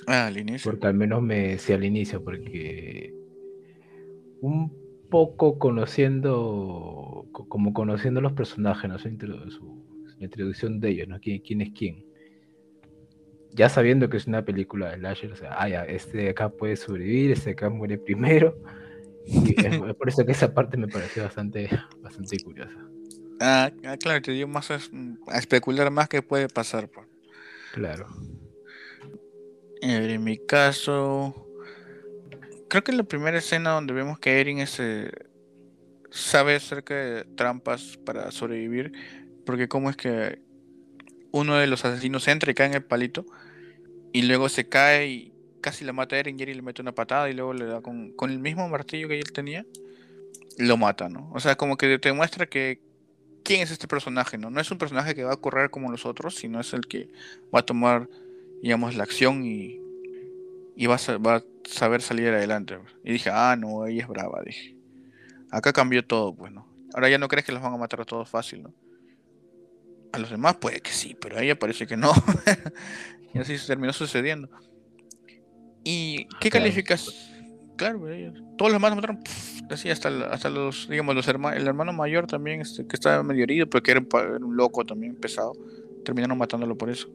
Ah, 0.06 0.26
al 0.26 0.38
inicio. 0.38 0.70
Porque 0.70 0.86
al 0.86 0.94
menos 0.94 1.22
me 1.22 1.48
decía 1.48 1.76
al 1.76 1.84
inicio, 1.84 2.22
porque 2.22 3.12
un 4.40 4.72
poco 5.10 5.58
conociendo, 5.58 7.26
co- 7.32 7.48
como 7.48 7.72
conociendo 7.72 8.20
los 8.20 8.32
personajes, 8.32 8.88
¿no? 8.90 8.98
Su- 8.98 9.84
la 10.18 10.24
introducción 10.24 10.80
de 10.80 10.90
ellos, 10.90 11.08
¿no? 11.08 11.18
¿Quién, 11.20 11.40
quién 11.40 11.60
es 11.60 11.70
quién? 11.72 12.04
Ya 13.52 13.68
sabiendo 13.68 14.08
que 14.08 14.16
es 14.18 14.26
una 14.26 14.44
película 14.44 14.90
de 14.90 14.98
Lasher, 14.98 15.32
o 15.32 15.36
sea, 15.36 15.54
ah, 15.60 15.68
ya, 15.68 15.84
este 15.84 16.18
de 16.18 16.28
acá 16.30 16.48
puede 16.50 16.76
sobrevivir, 16.76 17.32
este 17.32 17.46
de 17.46 17.52
acá 17.52 17.70
muere 17.70 17.98
primero. 17.98 18.56
Y 19.26 19.52
es, 19.60 19.64
es 19.88 19.94
por 19.96 20.08
eso 20.08 20.24
que 20.24 20.32
esa 20.32 20.52
parte 20.54 20.76
me 20.76 20.88
pareció 20.88 21.22
bastante, 21.24 21.68
bastante 22.02 22.38
curiosa. 22.40 22.87
Ah, 23.40 23.70
ah, 23.84 23.96
claro, 23.96 24.20
te 24.22 24.32
dio 24.32 24.48
más 24.48 24.70
a, 24.70 24.76
es- 24.76 24.90
a 25.28 25.38
especular 25.38 25.90
más 25.90 26.08
qué 26.08 26.22
puede 26.22 26.48
pasar. 26.48 26.88
Pues. 26.88 27.06
Claro. 27.72 28.06
En 29.80 30.24
mi 30.24 30.38
caso, 30.38 31.46
creo 32.68 32.82
que 32.82 32.90
en 32.90 32.98
la 32.98 33.04
primera 33.04 33.38
escena 33.38 33.70
donde 33.70 33.92
vemos 33.92 34.18
que 34.18 34.40
Erin 34.40 34.58
es, 34.58 34.80
eh, 34.80 35.10
sabe 36.10 36.56
acerca 36.56 36.94
de 36.94 37.24
trampas 37.36 37.96
para 38.04 38.30
sobrevivir, 38.32 38.92
porque 39.46 39.68
cómo 39.68 39.88
es 39.90 39.96
que 39.96 40.40
uno 41.30 41.56
de 41.56 41.66
los 41.68 41.84
asesinos 41.84 42.26
entra 42.26 42.50
y 42.50 42.54
cae 42.54 42.66
en 42.66 42.74
el 42.74 42.84
palito, 42.84 43.24
y 44.12 44.22
luego 44.22 44.48
se 44.48 44.68
cae 44.68 45.06
y 45.06 45.32
casi 45.60 45.84
la 45.84 45.92
mata 45.92 46.16
a 46.16 46.18
Erin, 46.18 46.38
y 46.38 46.42
Erin 46.42 46.56
le 46.56 46.62
mete 46.62 46.82
una 46.82 46.92
patada 46.92 47.30
y 47.30 47.34
luego 47.34 47.52
le 47.52 47.66
da 47.66 47.80
con, 47.82 48.10
con 48.12 48.30
el 48.30 48.40
mismo 48.40 48.68
martillo 48.68 49.06
que 49.08 49.18
él 49.18 49.32
tenía, 49.32 49.64
lo 50.58 50.76
mata, 50.76 51.08
¿no? 51.08 51.30
O 51.32 51.40
sea, 51.40 51.56
como 51.56 51.76
que 51.76 51.98
te 52.00 52.12
muestra 52.12 52.46
que 52.46 52.80
quién 53.42 53.60
es 53.62 53.70
este 53.70 53.88
personaje, 53.88 54.38
¿no? 54.38 54.50
No 54.50 54.60
es 54.60 54.70
un 54.70 54.78
personaje 54.78 55.14
que 55.14 55.24
va 55.24 55.32
a 55.32 55.36
correr 55.36 55.70
como 55.70 55.90
los 55.90 56.06
otros, 56.06 56.36
sino 56.36 56.60
es 56.60 56.72
el 56.72 56.86
que 56.86 57.08
va 57.54 57.60
a 57.60 57.66
tomar, 57.66 58.08
digamos, 58.62 58.94
la 58.94 59.04
acción 59.04 59.44
y, 59.44 59.80
y 60.76 60.86
va, 60.86 60.96
a, 60.96 61.18
va 61.18 61.36
a 61.36 61.44
saber 61.64 62.02
salir 62.02 62.28
adelante. 62.28 62.78
Y 63.04 63.12
dije, 63.12 63.30
ah, 63.32 63.56
no, 63.58 63.86
ella 63.86 64.02
es 64.02 64.08
brava, 64.08 64.42
dije. 64.44 64.76
Acá 65.50 65.72
cambió 65.72 66.04
todo, 66.04 66.34
pues, 66.34 66.52
¿no? 66.52 66.68
Ahora 66.94 67.08
ya 67.08 67.18
no 67.18 67.28
crees 67.28 67.44
que 67.44 67.52
los 67.52 67.62
van 67.62 67.74
a 67.74 67.76
matar 67.76 68.00
a 68.00 68.04
todos 68.04 68.28
fácil, 68.28 68.62
¿no? 68.62 68.74
A 70.12 70.18
los 70.18 70.30
demás 70.30 70.56
puede 70.56 70.80
que 70.80 70.90
sí, 70.90 71.16
pero 71.20 71.38
a 71.38 71.42
ella 71.42 71.58
parece 71.58 71.86
que 71.86 71.96
no. 71.96 72.12
y 73.34 73.38
así 73.38 73.58
se 73.58 73.66
terminó 73.66 73.92
sucediendo. 73.92 74.48
¿Y 75.84 76.26
qué 76.40 76.50
calificas? 76.50 77.30
Claro, 77.78 78.00
todos 78.56 78.72
los 78.72 78.82
demás 78.82 78.96
mataron, 78.96 79.20
así 79.70 79.88
hasta, 79.88 80.08
hasta 80.32 80.50
los, 80.50 80.88
digamos, 80.88 81.14
los 81.14 81.28
hermanos, 81.28 81.60
el 81.60 81.68
hermano 81.68 81.92
mayor 81.92 82.26
también, 82.26 82.60
este, 82.60 82.84
que 82.84 82.94
estaba 82.96 83.22
medio 83.22 83.44
herido, 83.44 83.70
pero 83.70 83.84
que 83.84 83.92
era 83.92 84.00
un, 84.00 84.56
loco 84.56 84.84
también, 84.84 85.14
pesado. 85.14 85.52
Terminaron 86.04 86.36
matándolo 86.36 86.76
por 86.76 86.90
eso. 86.90 87.08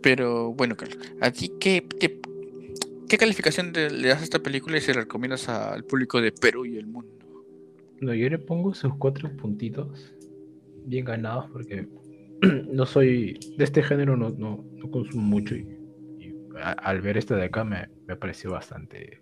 Pero 0.00 0.52
bueno, 0.52 0.76
¿a 1.20 1.32
ti 1.32 1.50
qué, 1.58 1.84
qué, 1.98 3.18
calificación 3.18 3.72
le 3.72 4.06
das 4.06 4.20
a 4.20 4.24
esta 4.24 4.38
película 4.38 4.78
y 4.78 4.80
se 4.80 4.94
la 4.94 5.00
recomiendas 5.00 5.48
al 5.48 5.82
público 5.82 6.20
de 6.20 6.30
Perú 6.30 6.64
y 6.64 6.78
el 6.78 6.86
mundo? 6.86 7.10
No, 8.00 8.14
yo 8.14 8.30
le 8.30 8.38
pongo 8.38 8.74
sus 8.74 8.94
cuatro 8.94 9.36
puntitos 9.36 10.14
bien 10.86 11.06
ganados 11.06 11.50
porque 11.50 11.88
no 12.72 12.86
soy 12.86 13.36
de 13.56 13.64
este 13.64 13.82
género, 13.82 14.16
no, 14.16 14.30
no, 14.30 14.64
no 14.76 14.90
consumo 14.92 15.24
mucho 15.24 15.56
y, 15.56 15.76
al 16.60 17.00
ver 17.00 17.16
esta 17.16 17.34
de 17.34 17.46
acá 17.46 17.64
me, 17.64 17.88
me 18.06 18.14
pareció 18.14 18.52
bastante 18.52 19.21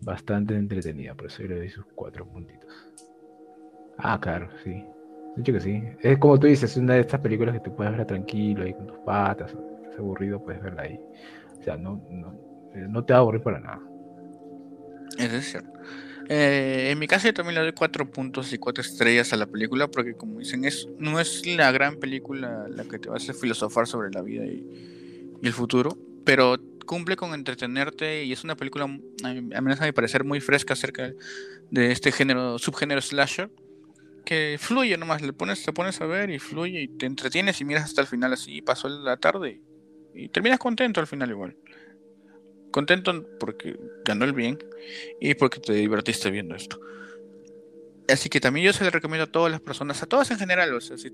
bastante 0.00 0.54
entretenida, 0.54 1.14
por 1.14 1.26
eso 1.26 1.42
yo 1.42 1.48
le 1.48 1.56
doy 1.56 1.70
sus 1.70 1.84
cuatro 1.94 2.26
puntitos. 2.26 2.68
Ah, 3.98 4.18
claro, 4.20 4.48
sí. 4.62 4.70
De 4.70 5.42
hecho 5.42 5.52
que 5.52 5.60
sí. 5.60 5.82
Es 6.02 6.18
como 6.18 6.38
tú 6.38 6.46
dices, 6.46 6.70
es 6.70 6.76
una 6.76 6.94
de 6.94 7.00
estas 7.00 7.20
películas 7.20 7.54
que 7.54 7.60
tú 7.60 7.74
puedes 7.74 7.96
ver 7.96 8.06
tranquilo 8.06 8.64
ahí 8.64 8.74
con 8.74 8.86
tus 8.86 8.98
patas, 8.98 9.54
es 9.90 9.98
aburrido, 9.98 10.42
puedes 10.42 10.62
verla 10.62 10.82
ahí. 10.82 11.00
O 11.58 11.62
sea, 11.62 11.76
no, 11.76 12.02
no, 12.10 12.32
eh, 12.74 12.86
no 12.88 13.04
te 13.04 13.12
va 13.12 13.18
a 13.18 13.22
aburrir 13.22 13.42
para 13.42 13.60
nada. 13.60 13.80
Eso 15.18 15.36
es 15.36 15.50
cierto. 15.50 15.78
Eh, 16.28 16.88
en 16.90 16.98
mi 16.98 17.06
caso 17.06 17.28
yo 17.28 17.34
también 17.34 17.54
le 17.54 17.60
doy 17.60 17.72
cuatro 17.72 18.10
puntos 18.10 18.52
y 18.52 18.58
cuatro 18.58 18.82
estrellas 18.82 19.32
a 19.32 19.36
la 19.36 19.46
película 19.46 19.86
porque 19.88 20.14
como 20.14 20.40
dicen, 20.40 20.64
es, 20.64 20.88
no 20.98 21.20
es 21.20 21.46
la 21.46 21.70
gran 21.70 21.96
película 21.96 22.66
la 22.68 22.84
que 22.84 22.98
te 22.98 23.08
va 23.08 23.14
a 23.14 23.18
hacer 23.18 23.36
filosofar 23.36 23.86
sobre 23.86 24.10
la 24.10 24.22
vida 24.22 24.44
y, 24.44 25.36
y 25.40 25.46
el 25.46 25.52
futuro, 25.52 25.96
pero 26.24 26.56
cumple 26.86 27.16
con 27.16 27.34
entretenerte 27.34 28.24
y 28.24 28.32
es 28.32 28.44
una 28.44 28.56
película, 28.56 28.84
a 28.84 29.60
menos 29.60 29.80
mi 29.80 29.92
parecer, 29.92 30.24
muy 30.24 30.40
fresca 30.40 30.74
acerca 30.74 31.12
de 31.70 31.92
este 31.92 32.12
género, 32.12 32.58
subgénero 32.58 33.02
slasher, 33.02 33.50
que 34.24 34.56
fluye 34.58 34.96
nomás, 34.96 35.22
le 35.22 35.32
pones, 35.32 35.62
te 35.64 35.72
pones 35.72 36.00
a 36.00 36.06
ver 36.06 36.30
y 36.30 36.38
fluye 36.38 36.82
y 36.82 36.88
te 36.88 37.06
entretienes 37.06 37.60
y 37.60 37.64
miras 37.64 37.84
hasta 37.84 38.00
el 38.00 38.06
final 38.06 38.32
así, 38.32 38.62
pasó 38.62 38.88
la 38.88 39.16
tarde 39.16 39.60
y 40.14 40.28
terminas 40.28 40.58
contento 40.58 41.00
al 41.00 41.06
final 41.06 41.30
igual. 41.30 41.56
Contento 42.70 43.26
porque 43.38 43.78
ganó 44.04 44.24
el 44.24 44.32
bien 44.32 44.58
y 45.20 45.34
porque 45.34 45.60
te 45.60 45.74
divertiste 45.74 46.30
viendo 46.30 46.54
esto. 46.54 46.80
Así 48.08 48.28
que 48.28 48.40
también 48.40 48.66
yo 48.66 48.72
se 48.72 48.84
le 48.84 48.90
recomiendo 48.90 49.24
a 49.24 49.32
todas 49.32 49.50
las 49.50 49.60
personas, 49.60 50.02
a 50.02 50.06
todas 50.06 50.30
en 50.30 50.38
general, 50.38 50.72
o 50.74 50.80
sea, 50.80 50.96
si, 50.96 51.12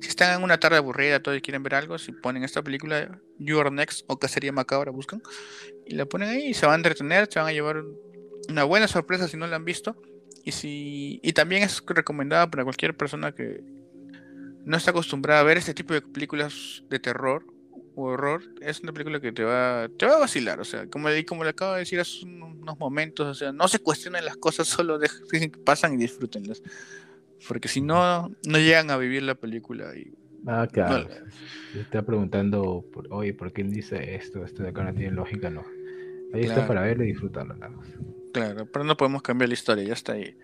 están 0.00 0.38
en 0.38 0.42
una 0.42 0.58
tarde 0.58 0.78
aburrida, 0.78 1.22
todos 1.22 1.40
quieren 1.42 1.62
ver 1.62 1.74
algo, 1.74 1.98
si 1.98 2.12
ponen 2.12 2.44
esta 2.44 2.62
película, 2.62 3.20
You 3.38 3.60
Are 3.60 3.70
Next 3.70 4.04
o 4.06 4.18
Cacería 4.18 4.52
Macabra, 4.52 4.90
buscan, 4.90 5.22
y 5.86 5.94
la 5.94 6.06
ponen 6.06 6.30
ahí 6.30 6.48
y 6.48 6.54
se 6.54 6.66
van 6.66 6.74
a 6.74 6.76
entretener, 6.76 7.28
se 7.30 7.38
van 7.38 7.48
a 7.48 7.52
llevar 7.52 7.84
una 8.48 8.64
buena 8.64 8.88
sorpresa 8.88 9.28
si 9.28 9.36
no 9.36 9.46
la 9.46 9.56
han 9.56 9.64
visto. 9.64 9.96
Y, 10.42 10.52
si, 10.52 11.20
y 11.22 11.34
también 11.34 11.62
es 11.62 11.82
recomendada 11.86 12.50
para 12.50 12.64
cualquier 12.64 12.96
persona 12.96 13.32
que 13.32 13.62
no 14.64 14.76
está 14.76 14.90
acostumbrada 14.90 15.40
a 15.40 15.44
ver 15.44 15.58
este 15.58 15.74
tipo 15.74 15.92
de 15.92 16.00
películas 16.00 16.82
de 16.88 16.98
terror 16.98 17.44
horror, 18.04 18.42
es 18.60 18.80
una 18.80 18.92
película 18.92 19.20
que 19.20 19.32
te 19.32 19.44
va, 19.44 19.88
te 19.96 20.06
va 20.06 20.16
a 20.16 20.18
vacilar, 20.20 20.60
o 20.60 20.64
sea, 20.64 20.86
como, 20.88 21.08
como 21.26 21.44
le 21.44 21.50
acabo 21.50 21.72
de 21.74 21.80
decir 21.80 22.00
hace 22.00 22.24
unos 22.24 22.78
momentos, 22.78 23.26
o 23.26 23.34
sea, 23.34 23.52
no 23.52 23.68
se 23.68 23.78
cuestionen 23.78 24.24
las 24.24 24.36
cosas, 24.36 24.66
solo 24.68 24.98
dejen 24.98 25.50
que 25.50 25.58
pasan 25.60 25.94
y 25.94 25.96
disfrútenlas. 25.98 26.62
Porque 27.48 27.68
si 27.68 27.80
no, 27.80 28.28
no 28.46 28.58
llegan 28.58 28.90
a 28.90 28.98
vivir 28.98 29.22
la 29.22 29.34
película 29.34 29.96
y 29.96 30.12
Ah, 30.46 30.66
claro. 30.70 31.08
está 31.74 32.02
preguntando, 32.02 32.84
oye, 33.10 33.34
¿por 33.34 33.52
qué 33.52 33.62
dice 33.62 34.14
esto? 34.14 34.44
Esto 34.44 34.62
de 34.62 34.70
acá 34.70 34.84
no 34.84 34.94
tiene 34.94 35.12
lógica, 35.12 35.50
no. 35.50 35.64
Ahí 36.32 36.42
está 36.42 36.66
para 36.66 36.82
verlo 36.82 37.04
y 37.04 37.08
disfrutarlo, 37.08 37.54
nada 37.56 37.72
más. 37.72 37.88
Claro, 38.32 38.64
pero 38.72 38.84
no 38.84 38.96
podemos 38.96 39.22
cambiar 39.22 39.48
la 39.48 39.54
historia, 39.54 39.84
ya 39.84 39.92
está 39.92 40.12
ahí. 40.12 40.36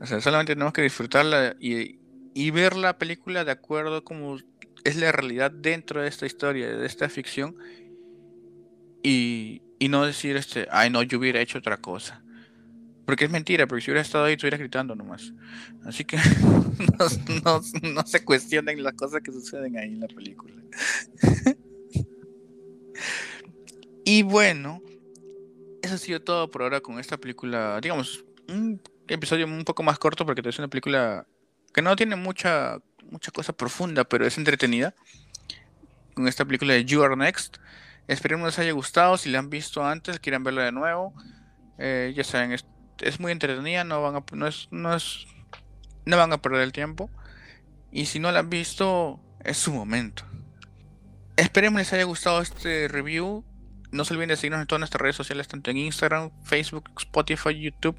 O 0.00 0.06
sea, 0.06 0.20
solamente 0.20 0.54
tenemos 0.54 0.72
que 0.72 0.82
disfrutarla 0.82 1.56
y, 1.60 1.98
y 2.34 2.50
ver 2.50 2.76
la 2.76 2.98
película 2.98 3.44
de 3.44 3.52
acuerdo 3.52 4.04
como 4.04 4.36
es 4.84 4.96
la 4.96 5.12
realidad 5.12 5.50
dentro 5.50 6.02
de 6.02 6.08
esta 6.08 6.26
historia, 6.26 6.68
de 6.68 6.86
esta 6.86 7.08
ficción, 7.08 7.56
y, 9.02 9.62
no 9.88 10.04
decir, 10.04 10.36
este, 10.36 10.66
ay, 10.70 10.90
no, 10.90 11.02
yo 11.02 11.18
hubiera 11.18 11.40
hecho 11.40 11.58
otra 11.58 11.78
cosa. 11.78 12.22
Porque 13.06 13.24
es 13.24 13.30
mentira, 13.30 13.66
porque 13.66 13.82
si 13.82 13.90
hubiera 13.90 14.02
estado 14.02 14.26
ahí, 14.26 14.34
estuviera 14.34 14.58
gritando 14.58 14.94
nomás. 14.94 15.32
Así 15.84 16.04
que 16.04 16.18
no, 17.44 18.06
se 18.06 18.24
cuestionen 18.24 18.82
las 18.82 18.92
cosas 18.94 19.22
que 19.22 19.32
suceden 19.32 19.78
ahí 19.78 19.88
en 19.88 20.00
la 20.00 20.08
película. 20.08 20.54
y 24.04 24.22
bueno, 24.22 24.82
eso 25.80 25.94
ha 25.94 25.98
sido 25.98 26.20
todo 26.20 26.50
por 26.50 26.62
ahora 26.62 26.82
con 26.82 26.98
esta 26.98 27.16
película. 27.16 27.80
Digamos, 27.80 28.26
un 28.46 28.78
episodio 29.06 29.46
un 29.46 29.64
poco 29.64 29.82
más 29.82 29.98
corto 29.98 30.26
porque 30.26 30.46
es 30.46 30.58
una 30.58 30.68
película 30.68 31.26
que 31.72 31.80
no 31.80 31.96
tiene 31.96 32.16
mucha 32.16 32.78
mucha 33.10 33.30
cosa 33.30 33.52
profunda, 33.52 34.04
pero 34.04 34.26
es 34.26 34.38
entretenida. 34.38 34.94
Con 36.14 36.28
esta 36.28 36.44
película 36.44 36.74
de 36.74 36.84
You 36.84 37.02
Are 37.02 37.16
Next. 37.16 37.58
Esperemos 38.06 38.46
les 38.46 38.58
haya 38.58 38.72
gustado. 38.72 39.16
Si 39.16 39.30
la 39.30 39.38
han 39.38 39.50
visto 39.50 39.84
antes, 39.84 40.18
quieran 40.20 40.44
verla 40.44 40.64
de 40.64 40.72
nuevo. 40.72 41.14
Eh, 41.78 42.12
ya 42.16 42.24
saben, 42.24 42.52
es, 42.52 43.20
muy 43.20 43.32
entretenida. 43.32 43.84
No 43.84 44.02
van 44.02 44.16
a, 44.16 44.24
no 44.32 44.46
es, 44.46 44.68
no 44.70 44.94
es, 44.94 45.26
no 46.04 46.16
van 46.16 46.32
a 46.32 46.38
perder 46.38 46.62
el 46.62 46.72
tiempo. 46.72 47.10
Y 47.92 48.06
si 48.06 48.18
no 48.18 48.32
la 48.32 48.40
han 48.40 48.50
visto, 48.50 49.20
es 49.44 49.56
su 49.56 49.72
momento. 49.72 50.24
Esperemos 51.36 51.78
les 51.78 51.92
haya 51.92 52.04
gustado 52.04 52.40
este 52.40 52.88
review. 52.88 53.44
No 53.90 54.04
se 54.04 54.12
olviden 54.12 54.30
de 54.30 54.36
seguirnos 54.36 54.60
en 54.60 54.66
todas 54.66 54.80
nuestras 54.80 55.00
redes 55.00 55.16
sociales, 55.16 55.48
tanto 55.48 55.70
en 55.70 55.78
Instagram, 55.78 56.30
Facebook, 56.42 56.90
Spotify, 56.98 57.58
YouTube, 57.58 57.98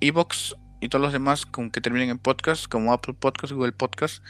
Evox 0.00 0.56
y 0.80 0.88
todos 0.88 1.02
los 1.02 1.12
demás 1.12 1.46
con 1.46 1.70
que 1.70 1.80
terminen 1.80 2.10
en 2.10 2.18
podcast, 2.18 2.66
como 2.66 2.92
Apple 2.92 3.14
Podcast, 3.14 3.52
Google 3.52 3.72
Podcast, 3.72 4.22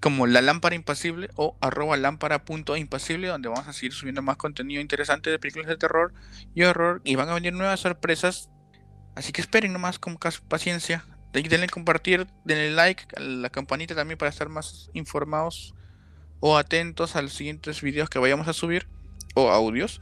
como 0.00 0.26
La 0.26 0.40
Lámpara 0.40 0.74
Impasible 0.74 1.30
o 1.36 1.56
arroba 1.60 1.96
lámpara.impasible, 1.96 3.28
donde 3.28 3.48
vamos 3.48 3.66
a 3.66 3.72
seguir 3.72 3.92
subiendo 3.92 4.22
más 4.22 4.36
contenido 4.36 4.80
interesante 4.80 5.30
de 5.30 5.38
películas 5.38 5.68
de 5.68 5.76
terror 5.76 6.12
y 6.54 6.62
horror 6.62 7.00
y 7.04 7.14
van 7.14 7.28
a 7.28 7.34
venir 7.34 7.52
nuevas 7.52 7.80
sorpresas. 7.80 8.50
Así 9.14 9.32
que 9.32 9.40
esperen 9.40 9.72
nomás 9.72 9.98
con 9.98 10.18
paciencia. 10.48 11.04
Denle 11.32 11.68
compartir, 11.68 12.26
denle 12.44 12.70
like 12.70 13.06
la 13.18 13.50
campanita 13.50 13.94
también 13.94 14.18
para 14.18 14.30
estar 14.30 14.48
más 14.48 14.90
informados 14.94 15.74
o 16.40 16.56
atentos 16.56 17.16
a 17.16 17.22
los 17.22 17.32
siguientes 17.32 17.82
videos 17.82 18.08
que 18.08 18.18
vayamos 18.18 18.48
a 18.48 18.52
subir 18.52 18.88
o 19.34 19.50
audios. 19.50 20.00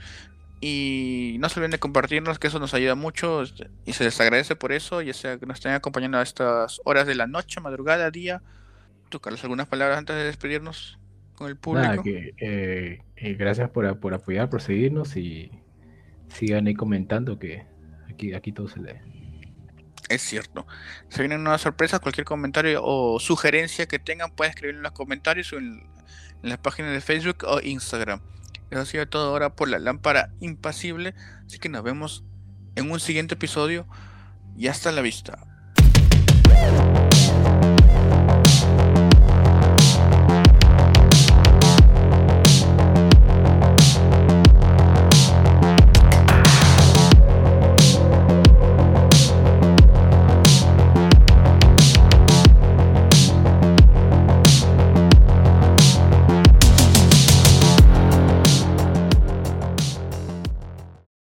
Y 0.61 1.37
no 1.41 1.49
se 1.49 1.59
olviden 1.59 1.73
de 1.73 1.79
compartirnos, 1.79 2.39
que 2.39 2.47
eso 2.47 2.59
nos 2.59 2.75
ayuda 2.75 2.95
mucho 2.95 3.43
este, 3.43 3.69
y 3.85 3.93
se 3.93 4.05
les 4.05 4.19
agradece 4.21 4.57
por 4.57 4.73
eso, 4.73 5.03
ya 5.03 5.13
sea 5.13 5.39
que 5.39 5.47
nos 5.47 5.57
estén 5.57 5.73
acompañando 5.73 6.19
a 6.19 6.23
estas 6.23 6.81
horas 6.85 7.07
de 7.07 7.15
la 7.15 7.27
noche, 7.27 7.61
madrugada, 7.61 8.11
día. 8.11 8.43
¿Tú, 9.11 9.21
Carlos, 9.21 9.43
algunas 9.43 9.69
palabras 9.69 9.99
antes 9.99 10.17
de 10.17 10.25
despedirnos 10.25 10.99
con 11.35 11.49
el 11.49 11.57
público? 11.57 12.03
Eh, 12.07 13.03
eh, 13.17 13.35
gracias 13.35 13.71
por, 13.71 13.99
por, 14.01 14.15
apoyar, 14.15 14.49
por 14.49 14.63
seguirnos 14.63 15.17
y 15.17 15.51
sigan 16.29 16.67
ahí 16.67 16.75
comentando 16.75 17.39
que 17.39 17.67
aquí, 18.09 18.33
aquí 18.33 18.53
todo 18.53 18.69
se 18.69 18.81
lee. 18.81 19.01
Es 20.09 20.23
cierto. 20.23 20.67
Se 21.09 21.23
vienen 21.23 21.43
nuevas 21.43 21.63
sorpresas, 21.63 22.01
cualquier 22.01 22.25
comentario 22.25 22.81
o 22.83 23.19
sugerencia 23.19 23.87
que 23.87 23.99
tengan 23.99 24.31
pueden 24.31 24.51
escribir 24.51 24.77
en 24.77 24.83
los 24.83 24.93
comentarios 24.93 25.53
o 25.53 25.59
en, 25.59 25.87
en 26.43 26.49
las 26.49 26.59
páginas 26.59 26.93
de 26.93 27.01
Facebook 27.01 27.45
o 27.47 27.61
Instagram. 27.61 28.21
Eso 28.71 28.81
ha 28.81 28.87
sido 28.87 29.09
todo 29.09 29.29
ahora 29.29 29.55
por 29.55 29.69
la 29.69 29.79
lámpara 29.79 30.33
impasible. 30.41 31.15
Así 31.47 31.59
que 31.59 31.69
nos 31.69 31.83
vemos 31.83 32.25
en 32.77 32.91
un 32.91 33.01
siguiente 33.01 33.35
episodio 33.35 33.87
y 34.57 34.69
hasta 34.69 34.93
la 34.93 35.01
vista. 35.01 35.54